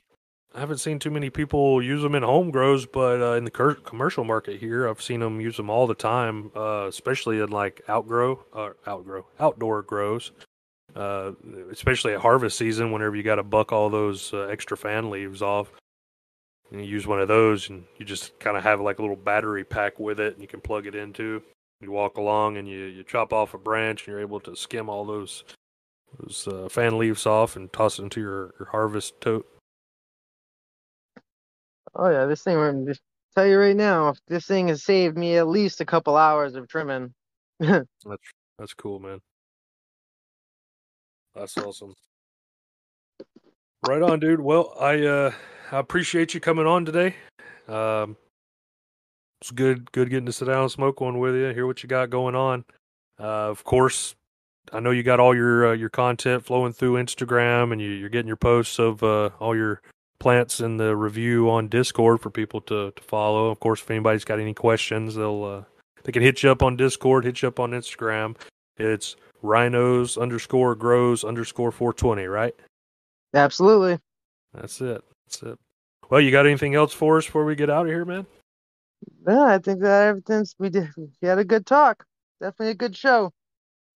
I 0.54 0.60
haven't 0.60 0.78
seen 0.78 0.98
too 0.98 1.10
many 1.10 1.30
people 1.30 1.82
use 1.82 2.02
them 2.02 2.14
in 2.14 2.22
home 2.22 2.50
grows, 2.50 2.84
but 2.84 3.22
uh, 3.22 3.32
in 3.36 3.44
the 3.44 3.50
cur- 3.50 3.74
commercial 3.74 4.22
market 4.22 4.60
here, 4.60 4.86
I've 4.86 5.00
seen 5.00 5.20
them 5.20 5.40
use 5.40 5.56
them 5.56 5.70
all 5.70 5.86
the 5.86 5.94
time, 5.94 6.50
uh, 6.54 6.86
especially 6.88 7.40
in 7.40 7.50
like 7.50 7.80
outgrow, 7.88 8.44
uh, 8.52 8.70
outgrow, 8.86 9.26
outdoor 9.40 9.82
grows, 9.82 10.32
uh, 10.94 11.32
especially 11.70 12.12
at 12.12 12.20
harvest 12.20 12.58
season. 12.58 12.92
Whenever 12.92 13.16
you 13.16 13.22
got 13.22 13.36
to 13.36 13.42
buck 13.42 13.72
all 13.72 13.88
those 13.88 14.34
uh, 14.34 14.42
extra 14.42 14.76
fan 14.76 15.08
leaves 15.08 15.40
off, 15.40 15.72
and 16.70 16.80
you 16.80 16.86
use 16.86 17.06
one 17.06 17.20
of 17.20 17.28
those, 17.28 17.70
and 17.70 17.84
you 17.96 18.04
just 18.04 18.38
kind 18.38 18.56
of 18.56 18.62
have 18.62 18.80
like 18.80 18.98
a 18.98 19.02
little 19.02 19.16
battery 19.16 19.64
pack 19.64 19.98
with 19.98 20.20
it, 20.20 20.34
and 20.34 20.42
you 20.42 20.48
can 20.48 20.60
plug 20.60 20.86
it 20.86 20.94
into. 20.94 21.42
You 21.80 21.90
walk 21.90 22.18
along 22.18 22.58
and 22.58 22.68
you, 22.68 22.84
you 22.84 23.02
chop 23.02 23.32
off 23.32 23.54
a 23.54 23.58
branch, 23.58 24.02
and 24.02 24.12
you're 24.12 24.20
able 24.20 24.40
to 24.40 24.54
skim 24.54 24.88
all 24.88 25.04
those 25.04 25.44
those 26.18 26.46
uh, 26.46 26.68
fan 26.68 26.98
leaves 26.98 27.24
off 27.24 27.56
and 27.56 27.72
toss 27.72 27.98
it 27.98 28.02
into 28.02 28.20
your, 28.20 28.54
your 28.58 28.68
harvest 28.70 29.18
tote. 29.20 29.46
Oh 31.94 32.10
yeah, 32.10 32.26
this 32.26 32.42
thing. 32.42 32.56
I'm 32.56 32.86
just 32.86 33.00
tell 33.34 33.46
you 33.46 33.58
right 33.58 33.76
now, 33.76 34.14
this 34.28 34.46
thing 34.46 34.68
has 34.68 34.82
saved 34.82 35.16
me 35.16 35.36
at 35.36 35.48
least 35.48 35.80
a 35.80 35.84
couple 35.84 36.16
hours 36.16 36.54
of 36.54 36.68
trimming. 36.68 37.12
that's 37.60 37.86
that's 38.58 38.74
cool, 38.74 38.98
man. 38.98 39.20
That's 41.34 41.56
awesome. 41.58 41.94
Right 43.86 44.02
on, 44.02 44.20
dude. 44.20 44.40
Well, 44.40 44.74
I 44.80 45.04
uh 45.04 45.32
I 45.70 45.78
appreciate 45.78 46.34
you 46.34 46.40
coming 46.40 46.66
on 46.66 46.84
today. 46.84 47.16
Um 47.68 48.16
it's 49.40 49.50
good 49.50 49.90
good 49.92 50.08
getting 50.08 50.26
to 50.26 50.32
sit 50.32 50.46
down 50.46 50.62
and 50.62 50.70
smoke 50.70 51.00
one 51.00 51.18
with 51.18 51.34
you, 51.34 51.48
hear 51.48 51.66
what 51.66 51.82
you 51.82 51.88
got 51.88 52.10
going 52.10 52.34
on. 52.34 52.64
Uh 53.18 53.50
of 53.50 53.64
course, 53.64 54.14
I 54.72 54.80
know 54.80 54.90
you 54.90 55.02
got 55.02 55.20
all 55.20 55.34
your 55.34 55.68
uh, 55.68 55.72
your 55.72 55.88
content 55.88 56.44
flowing 56.44 56.72
through 56.72 56.94
Instagram 56.94 57.72
and 57.72 57.80
you, 57.80 57.90
you're 57.90 58.08
getting 58.08 58.28
your 58.28 58.36
posts 58.36 58.78
of 58.78 59.02
uh, 59.02 59.30
all 59.40 59.56
your 59.56 59.82
plants 60.22 60.60
in 60.60 60.76
the 60.76 60.94
review 60.94 61.50
on 61.50 61.66
Discord 61.66 62.20
for 62.20 62.30
people 62.30 62.60
to, 62.62 62.92
to 62.92 63.02
follow. 63.02 63.50
Of 63.50 63.58
course, 63.58 63.80
if 63.80 63.90
anybody's 63.90 64.24
got 64.24 64.38
any 64.38 64.54
questions, 64.54 65.16
they'll 65.16 65.44
uh, 65.44 65.62
they 66.04 66.12
can 66.12 66.22
hit 66.22 66.44
you 66.44 66.50
up 66.50 66.62
on 66.62 66.76
Discord, 66.76 67.24
hit 67.24 67.42
you 67.42 67.48
up 67.48 67.58
on 67.58 67.72
Instagram. 67.72 68.36
It's 68.76 69.16
Rynos 69.42 70.20
underscore 70.20 70.76
grows 70.76 71.24
underscore 71.24 71.72
420, 71.72 72.26
right? 72.26 72.54
Absolutely. 73.34 73.98
That's 74.54 74.80
it. 74.80 75.02
That's 75.26 75.42
it. 75.42 75.58
Well, 76.08 76.20
you 76.20 76.30
got 76.30 76.46
anything 76.46 76.76
else 76.76 76.92
for 76.92 77.18
us 77.18 77.26
before 77.26 77.44
we 77.44 77.56
get 77.56 77.68
out 77.68 77.86
of 77.86 77.92
here, 77.92 78.04
man? 78.04 78.24
No, 79.26 79.44
I 79.44 79.58
think 79.58 79.80
that 79.80 80.02
everything's 80.02 80.54
we 80.56 80.70
did. 80.70 80.88
We 80.96 81.26
had 81.26 81.38
a 81.38 81.44
good 81.44 81.66
talk. 81.66 82.04
Definitely 82.40 82.70
a 82.70 82.74
good 82.74 82.96
show. 82.96 83.32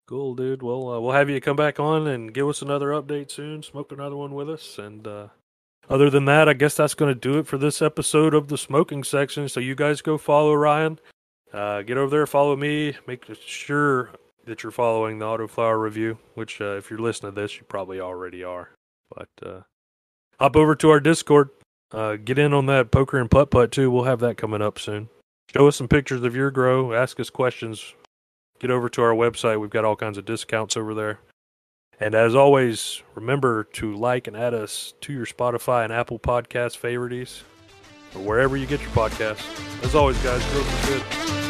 Cool, 0.08 0.34
dude. 0.34 0.62
Well, 0.62 0.88
uh, 0.88 1.00
we'll 1.00 1.12
have 1.12 1.30
you 1.30 1.40
come 1.40 1.56
back 1.56 1.78
on 1.78 2.08
and 2.08 2.34
give 2.34 2.48
us 2.48 2.62
another 2.62 2.88
update 2.88 3.30
soon. 3.30 3.62
Smoke 3.62 3.92
another 3.92 4.16
one 4.16 4.34
with 4.34 4.50
us, 4.50 4.78
and 4.78 5.06
uh, 5.06 5.28
other 5.88 6.10
than 6.10 6.24
that, 6.26 6.48
I 6.48 6.52
guess 6.52 6.74
that's 6.76 6.94
going 6.94 7.14
to 7.14 7.18
do 7.20 7.38
it 7.38 7.46
for 7.46 7.58
this 7.58 7.80
episode 7.80 8.34
of 8.34 8.48
the 8.48 8.58
smoking 8.58 9.04
section. 9.04 9.48
So 9.48 9.60
you 9.60 9.74
guys 9.74 10.02
go 10.02 10.18
follow 10.18 10.54
Ryan. 10.54 10.98
Uh, 11.52 11.82
get 11.82 11.96
over 11.96 12.10
there, 12.10 12.26
follow 12.26 12.56
me. 12.56 12.96
Make 13.06 13.24
sure 13.44 14.10
that 14.46 14.62
you're 14.62 14.72
following 14.72 15.18
the 15.18 15.24
Autoflower 15.24 15.80
review, 15.80 16.18
which 16.34 16.60
uh, 16.60 16.76
if 16.76 16.90
you're 16.90 16.98
listening 16.98 17.34
to 17.34 17.40
this, 17.40 17.56
you 17.56 17.64
probably 17.64 18.00
already 18.00 18.42
are. 18.44 18.70
But 19.14 19.28
uh, 19.44 19.60
hop 20.38 20.56
over 20.56 20.74
to 20.76 20.90
our 20.90 21.00
Discord. 21.00 21.50
Uh, 21.92 22.16
get 22.16 22.38
in 22.38 22.52
on 22.52 22.66
that 22.66 22.90
poker 22.90 23.18
and 23.18 23.30
putt 23.30 23.50
putt 23.50 23.70
too. 23.70 23.90
We'll 23.90 24.04
have 24.04 24.20
that 24.20 24.36
coming 24.36 24.62
up 24.62 24.78
soon. 24.78 25.08
Show 25.54 25.68
us 25.68 25.76
some 25.76 25.88
pictures 25.88 26.22
of 26.22 26.34
your 26.34 26.50
grow. 26.50 26.92
Ask 26.92 27.20
us 27.20 27.30
questions. 27.30 27.94
Get 28.58 28.70
over 28.70 28.88
to 28.88 29.02
our 29.02 29.14
website. 29.14 29.60
We've 29.60 29.70
got 29.70 29.84
all 29.84 29.96
kinds 29.96 30.18
of 30.18 30.24
discounts 30.24 30.76
over 30.76 30.94
there. 30.94 31.20
And 31.98 32.14
as 32.14 32.34
always, 32.34 33.02
remember 33.14 33.64
to 33.74 33.94
like 33.94 34.26
and 34.26 34.36
add 34.36 34.52
us 34.52 34.94
to 35.02 35.12
your 35.12 35.26
Spotify 35.26 35.84
and 35.84 35.92
Apple 35.92 36.18
Podcast 36.18 36.76
favorites 36.76 37.42
or 38.14 38.20
wherever 38.22 38.56
you 38.56 38.66
get 38.66 38.80
your 38.80 38.90
podcasts. 38.90 39.44
As 39.82 39.94
always, 39.94 40.22
guys, 40.22 40.44
growth 40.52 40.90
is 40.90 41.00
good. 41.00 41.45